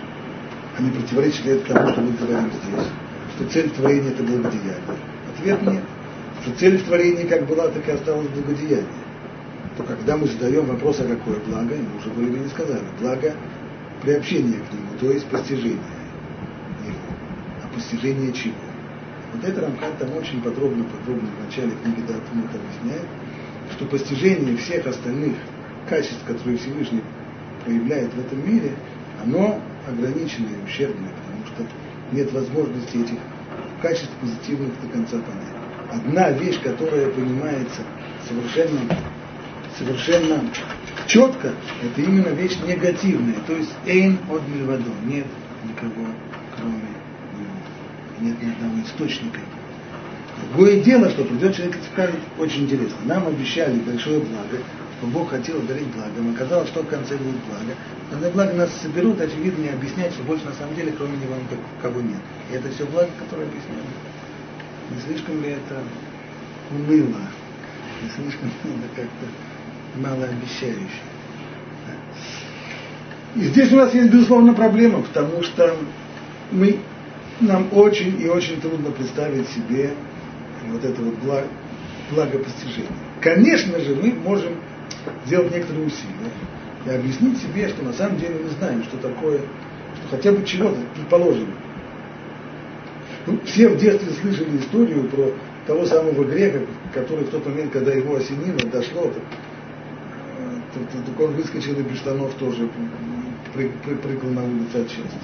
они 0.79 0.91
противоречат 0.91 1.45
ли 1.45 1.53
это 1.53 1.75
тому, 1.75 1.89
что 1.89 2.01
мы 2.01 2.13
говорим 2.13 2.51
здесь, 2.51 2.87
что 3.37 3.49
цель 3.49 3.71
творения 3.71 4.11
это 4.11 4.23
благодеяние. 4.23 4.81
Ответ 5.35 5.63
нет. 5.63 5.83
Что 6.43 6.57
цель 6.57 6.81
творения 6.83 7.27
как 7.27 7.47
была, 7.47 7.69
так 7.69 7.87
и 7.87 7.91
осталась 7.93 8.29
благодеяние. 8.29 8.87
что 9.75 9.85
когда 9.85 10.17
мы 10.17 10.27
задаем 10.27 10.67
вопрос, 10.67 11.01
а 11.01 11.05
какое 11.05 11.39
благо, 11.41 11.75
мы 11.77 11.99
уже 11.99 12.39
не 12.39 12.49
сказали, 12.49 12.83
благо 13.01 13.35
приобщение 14.03 14.59
к 14.59 14.73
нему, 14.73 14.99
то 15.01 15.11
есть 15.11 15.27
постижение 15.27 15.79
его. 16.85 16.99
А 17.63 17.75
постижение 17.75 18.33
чего? 18.33 18.55
Вот 19.33 19.45
это 19.45 19.63
Рамхан 19.63 19.93
там 19.99 20.15
очень 20.17 20.43
подробно, 20.43 20.85
подробно 20.85 21.29
в 21.39 21.45
начале 21.45 21.71
книги 21.83 22.01
Датмут 22.01 22.51
объясняет, 22.53 23.07
что 23.73 23.87
постижение 23.87 24.57
всех 24.57 24.87
остальных 24.87 25.37
качеств, 25.89 26.25
которые 26.27 26.59
Всевышний 26.59 27.03
проявляет 27.64 28.12
в 28.14 28.20
этом 28.20 28.46
мире, 28.46 28.72
оно 29.22 29.61
ограниченное 29.88 30.59
и 30.61 30.64
ущербное, 30.64 31.11
потому 31.11 31.46
что 31.46 31.66
нет 32.12 32.33
возможности 32.33 32.96
этих 32.98 33.18
качеств 33.81 34.12
позитивных 34.20 34.72
до 34.81 34.88
конца 34.88 35.16
понять. 35.18 35.62
Одна 35.92 36.31
вещь, 36.31 36.61
которая 36.62 37.09
понимается 37.11 37.83
совершенно, 38.27 38.81
совершенно 39.77 40.40
четко, 41.07 41.53
это 41.83 42.01
именно 42.01 42.29
вещь 42.29 42.57
негативная, 42.66 43.37
то 43.46 43.55
есть 43.55 43.72
эйн 43.87 44.18
от 44.31 44.46
мильвадо, 44.48 44.90
нет 45.07 45.27
никого, 45.64 46.07
кроме 46.57 46.75
него, 46.75 47.51
нет 48.20 48.42
ни 48.42 48.51
одного 48.51 48.83
источника. 48.85 49.40
Другое 50.48 50.81
дело, 50.83 51.11
что 51.11 51.25
придет 51.25 51.55
человек 51.55 51.77
и 51.77 51.92
скажет, 51.92 52.20
очень 52.38 52.64
интересно, 52.64 52.96
нам 53.05 53.27
обещали 53.27 53.79
большое 53.81 54.20
благо, 54.20 54.62
Бог 55.07 55.31
хотел 55.31 55.61
дарить 55.62 55.88
благом, 55.88 56.35
оказалось, 56.35 56.69
что 56.69 56.83
в 56.83 56.87
конце 56.87 57.17
будет 57.17 57.37
благо. 57.49 57.75
Но 58.11 58.19
на 58.19 58.31
благо 58.31 58.53
нас 58.53 58.71
соберут, 58.81 59.21
очевидно, 59.21 59.62
не 59.62 59.69
объяснять, 59.71 60.12
что 60.12 60.23
больше 60.23 60.45
на 60.45 60.53
самом 60.53 60.75
деле 60.75 60.93
кроме 60.93 61.17
него 61.17 61.35
никого 61.79 62.01
нет. 62.01 62.21
И 62.51 62.55
это 62.55 62.71
все 62.71 62.87
благо, 62.87 63.11
которое 63.19 63.45
объясняли. 63.47 63.83
Не 64.91 65.01
слишком 65.01 65.43
ли 65.43 65.51
это 65.51 65.83
уныло? 66.71 67.21
Не 68.03 68.09
слишком 68.11 68.49
ли 68.49 68.55
это 68.65 69.03
как-то 69.03 70.01
малообещающе? 70.01 71.03
И 73.35 73.41
здесь 73.41 73.73
у 73.73 73.77
нас 73.77 73.95
есть, 73.95 74.11
безусловно, 74.11 74.53
проблема, 74.53 75.03
потому 75.03 75.43
что 75.43 75.75
мы, 76.51 76.79
нам 77.41 77.69
очень 77.73 78.21
и 78.21 78.29
очень 78.29 78.61
трудно 78.61 78.91
представить 78.91 79.49
себе 79.49 79.95
вот 80.69 80.85
это 80.85 81.01
вот 81.01 81.15
благо, 81.15 81.47
благопостижение. 82.11 82.91
Конечно 83.21 83.81
же, 83.81 83.95
мы 83.95 84.12
можем 84.12 84.53
сделать 85.27 85.53
некоторые 85.53 85.87
усилия 85.87 86.31
и 86.87 86.91
объяснить 86.91 87.38
себе, 87.38 87.69
что 87.69 87.83
на 87.85 87.93
самом 87.93 88.19
деле 88.19 88.37
мы 88.43 88.51
знаем, 88.51 88.83
что 88.85 88.97
такое, 88.97 89.38
что 89.38 90.09
хотя 90.11 90.33
бы 90.33 90.45
чего-то, 90.45 90.79
предположим. 90.95 91.49
Ну, 93.27 93.38
все 93.45 93.69
в 93.69 93.77
детстве 93.79 94.12
слышали 94.21 94.59
историю 94.59 95.09
про 95.09 95.31
того 95.67 95.87
самого 95.87 96.25
грека, 96.25 96.61
который 96.93 97.25
в 97.25 97.31
тот 97.31 97.47
момент, 97.47 97.73
когда 97.73 97.93
его 97.93 98.17
осенило, 98.17 98.59
дошло, 98.71 99.03
так, 99.03 99.23
так, 100.75 100.83
так, 100.91 101.05
так 101.05 101.21
он 101.21 101.35
выскочил 101.35 101.79
и 101.79 101.83
без 101.83 101.99
штанов 101.99 102.35
тоже 102.35 102.69
прыгал 103.55 104.31
на 104.31 104.45
улицу 104.45 104.81
от 104.81 104.88
счастья. 104.88 105.19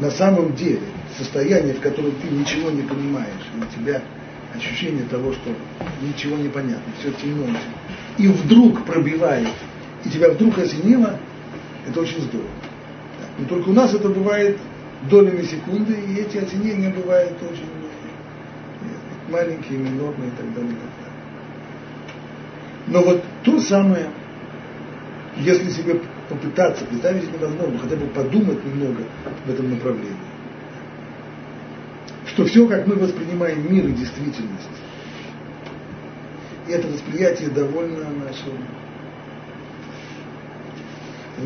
На 0.00 0.10
самом 0.10 0.54
деле, 0.56 0.80
состояние, 1.16 1.74
в 1.74 1.80
котором 1.80 2.10
ты 2.20 2.28
ничего 2.28 2.70
не 2.70 2.82
понимаешь, 2.82 3.48
и 3.54 3.62
у 3.62 3.80
тебя 3.80 4.02
ощущение 4.54 5.04
того, 5.04 5.32
что 5.32 5.50
ничего 6.02 6.36
не 6.36 6.48
понятно, 6.48 6.92
все 6.98 7.12
темно, 7.12 7.46
и 8.18 8.28
вдруг 8.28 8.84
пробивает, 8.84 9.48
и 10.04 10.10
тебя 10.10 10.30
вдруг 10.30 10.58
осенило, 10.58 11.18
это 11.88 12.00
очень 12.00 12.20
здорово. 12.20 12.50
Но 13.38 13.46
только 13.46 13.68
у 13.68 13.72
нас 13.72 13.92
это 13.94 14.08
бывает 14.08 14.58
долями 15.10 15.42
секунды, 15.42 15.94
и 15.94 16.20
эти 16.20 16.38
осенения 16.38 16.90
бывают 16.90 17.32
очень 17.42 17.68
маленькие, 19.28 19.78
минорные 19.78 20.28
и 20.28 20.32
так 20.32 20.54
далее. 20.54 20.72
И 20.72 20.74
так 20.74 20.90
далее. 21.00 21.14
Но 22.86 23.02
вот 23.02 23.24
то 23.42 23.60
самое, 23.60 24.10
если 25.38 25.70
себе 25.70 26.00
попытаться 26.28 26.84
представить 26.84 27.32
невозможно, 27.32 27.78
хотя 27.78 27.96
бы 27.96 28.06
подумать 28.06 28.64
немного 28.64 29.02
в 29.46 29.50
этом 29.50 29.70
направлении 29.70 30.33
что 32.34 32.44
все, 32.46 32.66
как 32.66 32.86
мы 32.86 32.96
воспринимаем 32.96 33.72
мир 33.72 33.86
и 33.86 33.92
действительность, 33.92 34.68
и 36.66 36.72
это 36.72 36.88
восприятие 36.88 37.48
довольно 37.50 38.10
наше. 38.10 38.44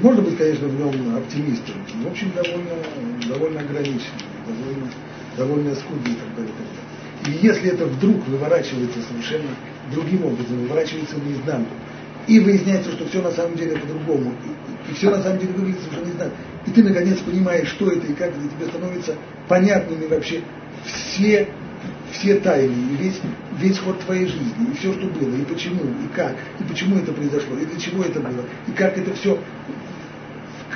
Можно 0.03 0.23
быть, 0.23 0.37
конечно, 0.39 0.69
в 0.69 0.75
нем 0.75 1.17
оптимистом, 1.17 1.75
но, 1.95 2.09
в 2.09 2.13
общем, 2.13 2.33
довольно, 2.35 3.29
довольно 3.29 3.61
ограниченным, 3.61 4.03
довольно, 4.47 4.91
довольно 5.37 5.75
скудным 5.75 6.13
и 6.13 6.17
так 6.17 6.37
далее. 6.37 6.53
Так 6.57 7.27
далее. 7.27 7.43
и 7.43 7.47
если 7.47 7.71
это 7.71 7.85
вдруг 7.85 8.27
выворачивается 8.27 9.01
совершенно 9.03 9.51
другим 9.93 10.25
образом, 10.25 10.59
выворачивается 10.61 11.17
наизнанку, 11.19 11.75
и 12.27 12.41
выясняется, 12.41 12.93
что 12.93 13.07
все 13.09 13.23
на 13.23 13.31
самом 13.33 13.57
деле 13.57 13.79
по-другому, 13.79 14.33
и, 14.45 14.91
и 14.91 14.95
все 14.95 15.11
на 15.11 15.23
самом 15.23 15.39
деле 15.39 15.53
выглядит 15.53 15.81
совершенно 15.81 16.07
наизнанку, 16.07 16.37
и 16.67 16.71
ты 16.71 16.85
наконец 16.85 17.19
понимаешь, 17.19 17.69
что 17.69 17.91
это 17.91 18.07
и 18.07 18.15
как 18.15 18.29
это, 18.29 18.41
тебе 18.41 18.67
становится 18.71 19.17
понятными 19.49 20.07
вообще 20.07 20.43
все, 20.85 21.49
все 22.13 22.41
тайны, 22.41 22.73
и 22.73 22.97
весь, 22.97 23.21
весь 23.59 23.79
ход 23.79 24.01
твоей 24.01 24.27
жизни, 24.27 24.73
и 24.73 24.77
все, 24.77 24.93
что 24.93 25.07
было, 25.07 25.35
и 25.35 25.45
почему, 25.45 25.81
и 25.83 26.15
как, 26.15 26.37
и 26.61 26.65
почему 26.65 26.97
это 26.97 27.13
произошло, 27.13 27.57
и 27.59 27.67
для 27.67 27.79
чего 27.79 28.03
это 28.03 28.21
было, 28.21 28.45
и 28.67 28.73
как 28.73 28.97
это 28.97 29.15
все, 29.15 29.39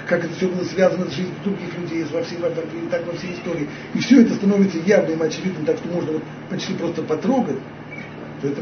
как 0.09 0.25
это 0.25 0.35
все 0.35 0.49
было 0.49 0.65
связано 0.65 1.07
с 1.07 1.15
жизнью 1.15 1.35
других 1.45 1.79
людей, 1.79 2.05
во 2.13 2.23
всей, 2.23 2.37
и 2.37 2.89
так 2.91 3.07
во 3.07 3.15
всей 3.15 3.35
истории. 3.35 3.69
И 3.95 3.99
все 3.99 4.23
это 4.23 4.35
становится 4.35 4.79
явным, 4.79 5.23
очевидным, 5.23 5.65
так 5.65 5.79
что 5.79 5.89
можно 5.89 6.13
вот 6.13 6.23
почти 6.51 6.75
просто 6.75 7.03
потрогать, 7.03 7.59
то 8.41 8.49
это 8.49 8.61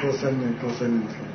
колоссальное, 0.00 0.54
колоссальное 0.54 1.00
наслаждение. 1.00 1.32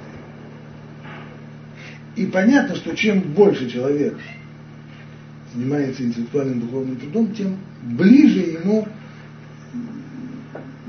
И 2.15 2.25
понятно, 2.25 2.75
что 2.75 2.95
чем 2.95 3.19
больше 3.19 3.69
человек 3.69 4.17
занимается 5.53 6.03
интеллектуальным 6.03 6.61
духовным 6.61 6.95
трудом, 6.95 7.33
тем 7.33 7.57
ближе 7.83 8.39
ему 8.39 8.87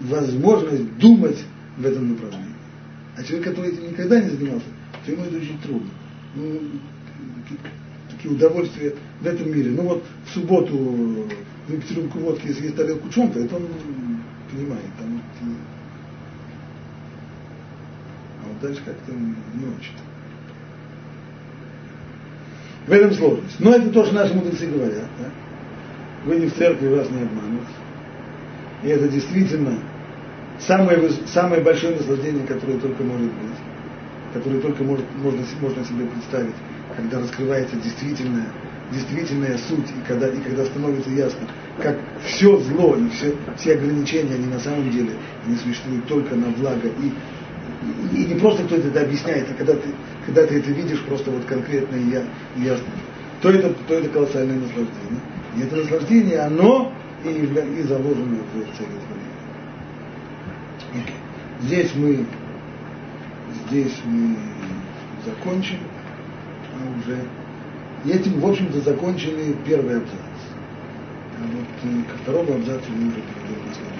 возможность 0.09 0.99
думать 0.99 1.45
в 1.77 1.87
этом 1.87 2.11
направлении. 2.11 2.55
А 3.17 3.23
человек, 3.23 3.49
который 3.49 3.73
этим 3.73 3.91
никогда 3.91 4.21
не 4.21 4.31
занимался, 4.31 4.67
то 5.05 5.13
ему 5.13 5.25
это 5.25 5.37
очень 5.37 5.59
трудно. 5.61 5.91
Ну, 6.35 6.61
такие, 8.11 8.35
удовольствия 8.35 8.95
в 9.21 9.27
этом 9.27 9.51
мире. 9.51 9.71
Ну 9.71 9.83
вот 9.83 10.05
в 10.27 10.31
субботу 10.31 11.27
выпить 11.69 11.91
рюмку 11.91 12.19
водки 12.19 12.47
и 12.47 12.53
съесть 12.53 12.77
тарелку 12.77 13.09
чонка, 13.11 13.41
это 13.41 13.57
он 13.57 13.67
понимает. 14.51 14.85
Там, 14.99 15.13
вот, 15.13 15.57
а 18.43 18.49
вот 18.49 18.61
дальше 18.61 18.83
как-то 18.85 19.13
не 19.13 19.65
очень. 19.65 19.95
В 22.87 22.93
этом 22.93 23.13
сложность. 23.13 23.61
Но 23.61 23.75
это 23.75 23.91
тоже 23.91 24.15
наши 24.15 24.35
мудрецы 24.35 24.67
говорят. 24.67 25.09
Да? 25.19 25.31
Вы 26.25 26.37
не 26.37 26.47
в 26.47 26.55
церкви, 26.55 26.89
вас 26.89 27.11
не 27.11 27.23
обманут. 27.23 27.67
И 28.83 28.89
это 28.89 29.09
действительно 29.09 29.79
самое, 30.61 31.11
самое 31.27 31.63
большое 31.63 31.97
наслаждение, 31.97 32.47
которое 32.47 32.79
только 32.79 33.03
может 33.03 33.27
быть, 33.27 33.59
которое 34.35 34.61
только 34.61 34.83
может, 34.85 35.05
можно, 35.17 35.43
можно 35.61 35.85
себе 35.85 36.07
представить, 36.07 36.55
когда 36.97 37.21
раскрывается 37.21 37.77
действительная, 37.77 38.49
действительная 38.93 39.59
суть, 39.59 39.89
и 39.91 40.07
когда, 40.07 40.29
и 40.29 40.41
когда 40.41 40.65
становится 40.65 41.11
ясно, 41.11 41.47
как 41.81 41.97
все 42.25 42.57
зло 42.59 42.97
и 42.97 43.09
все, 43.11 43.35
все 43.57 43.75
ограничения, 43.75 44.35
они 44.35 44.47
на 44.47 44.59
самом 44.59 44.91
деле 44.91 45.13
они 45.47 45.57
существуют 45.57 46.07
только 46.07 46.35
на 46.35 46.49
благо. 46.49 46.89
И, 46.89 48.17
и, 48.17 48.25
не 48.27 48.35
просто 48.35 48.65
кто-то 48.65 48.89
это 48.89 49.03
объясняет, 49.03 49.47
а 49.51 49.55
когда 49.55 49.75
ты, 49.75 49.89
когда 50.27 50.47
ты 50.47 50.59
это 50.59 50.71
видишь 50.71 51.01
просто 51.03 51.31
вот 51.31 51.45
конкретно 51.45 51.97
и, 51.97 52.11
я, 52.11 52.25
и 52.57 52.63
ясно, 52.63 52.87
то 53.41 53.51
это, 53.51 53.73
то 53.87 53.95
это 53.95 54.09
колоссальное 54.09 54.57
наслаждение. 54.57 55.23
И 55.57 55.63
это 55.63 55.77
наслаждение, 55.77 56.41
оно 56.41 56.93
и, 57.25 57.29
и 57.29 57.83
заложено 57.83 58.39
в 58.53 58.77
цели 58.77 58.99
творения. 59.07 59.38
Здесь 61.63 61.95
мы, 61.95 62.25
здесь 63.67 63.95
мы 64.05 64.37
закончим, 65.27 65.79
а 66.75 66.99
уже 66.99 67.25
этим, 68.13 68.41
в 68.41 68.47
общем-то, 68.47 68.81
закончили 68.81 69.57
первый 69.67 69.97
абзац. 69.97 70.13
А 71.39 71.47
вот 71.47 72.05
ко 72.07 72.19
второму 72.23 72.55
абзацу 72.55 72.91
мы 72.91 73.09
уже 73.09 73.17
перейдем. 73.21 73.98